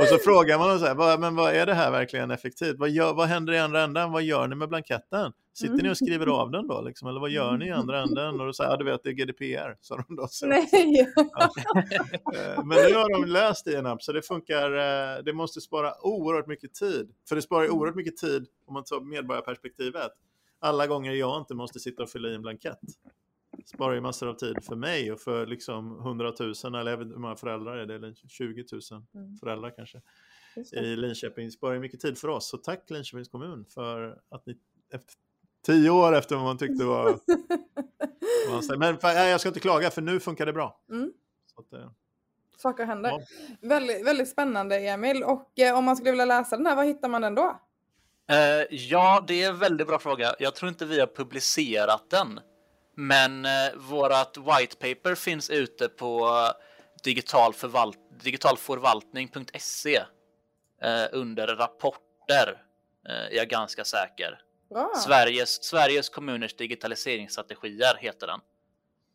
Och 0.00 0.06
så 0.08 0.18
frågar 0.18 0.58
man 0.58 0.78
så 0.78 0.86
här, 0.86 1.18
men 1.18 1.36
vad 1.36 1.54
är 1.54 1.66
det 1.66 1.74
här 1.74 1.90
verkligen 1.90 2.30
effektivt? 2.30 2.78
Vad, 2.78 2.90
gör, 2.90 3.14
vad 3.14 3.28
händer 3.28 3.52
i 3.52 3.58
andra 3.58 3.82
änden? 3.82 4.12
Vad 4.12 4.22
gör 4.22 4.48
ni 4.48 4.54
med 4.54 4.68
blanketten? 4.68 5.32
Sitter 5.54 5.82
ni 5.82 5.90
och 5.90 5.96
skriver 5.96 6.26
av 6.26 6.50
den 6.50 6.68
då? 6.68 6.82
Liksom? 6.82 7.08
Eller 7.08 7.20
vad 7.20 7.30
gör 7.30 7.56
ni 7.56 7.66
i 7.66 7.70
andra 7.70 8.02
änden? 8.02 8.40
Och 8.40 8.46
då 8.46 8.52
säger 8.52 8.70
ja, 8.70 8.76
du 8.76 8.84
vet, 8.84 9.02
det 9.02 9.08
är 9.08 9.12
GDPR. 9.12 9.76
Så 9.80 9.96
de 9.96 10.16
då, 10.16 10.26
så. 10.30 10.46
Nej. 10.46 10.68
Ja. 11.34 11.50
Eh, 12.34 12.64
men 12.64 12.78
nu 12.78 12.94
har 12.94 13.20
de 13.20 13.32
löst 13.32 13.66
i 13.66 13.74
en 13.74 13.86
app, 13.86 14.02
så 14.02 14.12
det 14.12 14.22
funkar. 14.22 14.72
Eh, 14.72 15.24
det 15.24 15.32
måste 15.32 15.60
spara 15.60 15.92
oerhört 16.06 16.46
mycket 16.46 16.74
tid. 16.74 17.10
För 17.28 17.36
det 17.36 17.42
sparar 17.42 17.68
oerhört 17.68 17.96
mycket 17.96 18.16
tid 18.16 18.46
om 18.66 18.74
man 18.74 18.84
tar 18.84 19.00
medborgarperspektivet 19.00 20.12
alla 20.64 20.86
gånger 20.86 21.12
jag 21.12 21.40
inte 21.40 21.54
måste 21.54 21.80
sitta 21.80 22.02
och 22.02 22.10
fylla 22.10 22.28
i 22.28 22.34
en 22.34 22.42
blankett. 22.42 22.80
Sparar 23.64 23.94
ju 23.94 24.00
massor 24.00 24.28
av 24.28 24.34
tid 24.34 24.56
för 24.64 24.76
mig 24.76 25.12
och 25.12 25.20
för 25.20 25.46
liksom 25.46 25.98
100 25.98 26.32
000, 26.40 26.74
eller 26.74 26.96
hur 26.96 27.04
många 27.04 27.36
föräldrar 27.36 27.76
är 27.76 27.86
det, 27.86 27.94
eller 27.94 28.14
20 28.28 28.64
000 28.72 29.02
mm. 29.14 29.36
föräldrar 29.36 29.74
kanske 29.76 30.00
i 30.72 30.96
Linköping. 30.96 31.50
Sparar 31.50 31.74
ju 31.74 31.80
mycket 31.80 32.00
tid 32.00 32.18
för 32.18 32.28
oss. 32.28 32.48
Så 32.48 32.56
tack 32.56 32.90
Linköpings 32.90 33.28
kommun 33.28 33.64
för 33.64 34.18
att 34.28 34.46
ni 34.46 34.58
efter 34.92 35.14
tio 35.66 35.90
år 35.90 36.14
efter 36.14 36.36
vad 36.36 36.44
man 36.44 36.58
tyckte 36.58 36.84
var... 36.84 37.18
men 38.78 38.98
jag 39.02 39.40
ska 39.40 39.48
inte 39.48 39.60
klaga 39.60 39.90
för 39.90 40.02
nu 40.02 40.20
funkar 40.20 40.46
det 40.46 40.52
bra. 40.52 40.80
Mm. 40.90 41.12
Så 41.54 41.60
att, 41.60 41.72
eh, 41.72 41.90
Saker 42.56 42.84
händer. 42.84 43.10
Ja. 43.10 43.20
Väldigt, 43.68 44.06
väldigt 44.06 44.28
spännande 44.28 44.78
Emil. 44.78 45.22
Och 45.24 45.58
eh, 45.58 45.78
om 45.78 45.84
man 45.84 45.96
skulle 45.96 46.10
vilja 46.10 46.24
läsa 46.24 46.56
den 46.56 46.66
här, 46.66 46.76
var 46.76 46.84
hittar 46.84 47.08
man 47.08 47.22
den 47.22 47.34
då? 47.34 47.60
Uh, 48.32 48.66
ja, 48.70 49.24
det 49.26 49.42
är 49.42 49.48
en 49.48 49.58
väldigt 49.58 49.86
bra 49.86 49.98
fråga. 49.98 50.34
Jag 50.38 50.54
tror 50.54 50.68
inte 50.68 50.84
vi 50.84 51.00
har 51.00 51.06
publicerat 51.06 52.10
den. 52.10 52.40
Men 52.96 53.44
uh, 53.44 53.50
vårat 53.76 54.36
white 54.36 54.76
paper 54.76 55.14
finns 55.14 55.50
ute 55.50 55.88
på 55.88 56.30
digitalförvalt 57.04 57.98
digitalförvaltning.se 58.22 59.98
uh, 59.98 61.06
under 61.12 61.46
rapporter, 61.46 62.62
är 63.08 63.36
jag 63.36 63.48
ganska 63.48 63.84
säker. 63.84 64.40
Bra. 64.70 64.92
Sveriges, 64.96 65.64
Sveriges 65.64 66.08
kommuners 66.08 66.56
digitaliseringsstrategier 66.56 67.96
heter 67.98 68.26
den. 68.26 68.40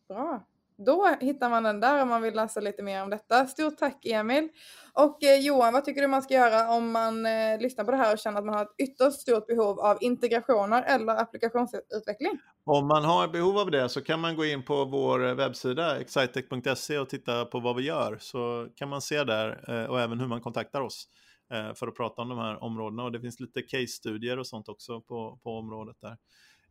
Bra. 0.07 0.43
Då 0.85 1.15
hittar 1.19 1.49
man 1.49 1.63
den 1.63 1.79
där 1.79 2.01
om 2.01 2.09
man 2.09 2.21
vill 2.21 2.35
läsa 2.35 2.59
lite 2.59 2.83
mer 2.83 3.03
om 3.03 3.09
detta. 3.09 3.47
Stort 3.47 3.77
tack 3.77 4.05
Emil! 4.05 4.49
Och 4.93 5.23
eh, 5.23 5.39
Johan, 5.39 5.73
vad 5.73 5.85
tycker 5.85 6.01
du 6.01 6.07
man 6.07 6.21
ska 6.21 6.33
göra 6.33 6.69
om 6.69 6.91
man 6.91 7.25
eh, 7.25 7.59
lyssnar 7.59 7.85
på 7.85 7.91
det 7.91 7.97
här 7.97 8.13
och 8.13 8.19
känner 8.19 8.39
att 8.39 8.45
man 8.45 8.55
har 8.55 8.61
ett 8.61 8.75
ytterst 8.77 9.21
stort 9.21 9.47
behov 9.47 9.79
av 9.79 9.97
integrationer 10.01 10.83
eller 10.83 11.21
applikationsutveckling? 11.21 12.39
Om 12.65 12.87
man 12.87 13.03
har 13.03 13.27
behov 13.27 13.57
av 13.57 13.71
det 13.71 13.89
så 13.89 14.01
kan 14.01 14.19
man 14.19 14.35
gå 14.35 14.45
in 14.45 14.65
på 14.65 14.85
vår 14.85 15.27
eh, 15.27 15.35
webbsida 15.35 15.99
excitec.se 15.99 16.97
och 16.97 17.09
titta 17.09 17.45
på 17.45 17.59
vad 17.59 17.75
vi 17.75 17.83
gör 17.83 18.17
så 18.19 18.67
kan 18.75 18.89
man 18.89 19.01
se 19.01 19.23
där 19.23 19.63
eh, 19.67 19.89
och 19.89 19.99
även 20.01 20.19
hur 20.19 20.27
man 20.27 20.41
kontaktar 20.41 20.81
oss 20.81 21.07
eh, 21.53 21.73
för 21.73 21.87
att 21.87 21.95
prata 21.95 22.21
om 22.21 22.29
de 22.29 22.37
här 22.37 22.63
områdena 22.63 23.03
och 23.03 23.11
det 23.11 23.21
finns 23.21 23.39
lite 23.39 23.61
case-studier 23.61 24.39
och 24.39 24.47
sånt 24.47 24.69
också 24.69 25.01
på, 25.01 25.39
på 25.43 25.57
området 25.57 25.97
där. 26.01 26.17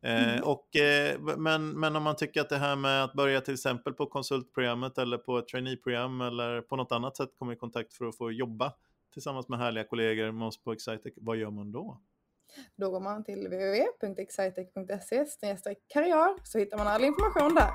Eh, 0.01 0.33
mm. 0.33 0.43
och, 0.43 0.75
eh, 0.75 1.19
men, 1.37 1.79
men 1.79 1.95
om 1.95 2.03
man 2.03 2.15
tycker 2.15 2.41
att 2.41 2.49
det 2.49 2.57
här 2.57 2.75
med 2.75 3.03
att 3.03 3.13
börja 3.13 3.41
till 3.41 3.53
exempel 3.53 3.93
på 3.93 4.05
konsultprogrammet 4.05 4.97
eller 4.97 5.17
på 5.17 5.37
ett 5.37 5.47
traineeprogram 5.47 6.21
eller 6.21 6.61
på 6.61 6.75
något 6.75 6.91
annat 6.91 7.17
sätt 7.17 7.29
komma 7.35 7.53
i 7.53 7.55
kontakt 7.55 7.93
för 7.93 8.05
att 8.05 8.17
få 8.17 8.31
jobba 8.31 8.73
tillsammans 9.13 9.49
med 9.49 9.59
härliga 9.59 9.83
kollegor 9.83 10.31
med 10.31 10.47
oss 10.47 10.63
på 10.63 10.71
Excitec, 10.71 11.13
vad 11.17 11.37
gör 11.37 11.51
man 11.51 11.71
då? 11.71 12.01
Då 12.75 12.89
går 12.89 12.99
man 12.99 13.23
till 13.23 13.47
www.excitec.se 13.47 15.25
karriär 15.87 16.35
så 16.43 16.59
hittar 16.59 16.77
man 16.77 16.87
all 16.87 17.03
information 17.03 17.55
där. 17.55 17.71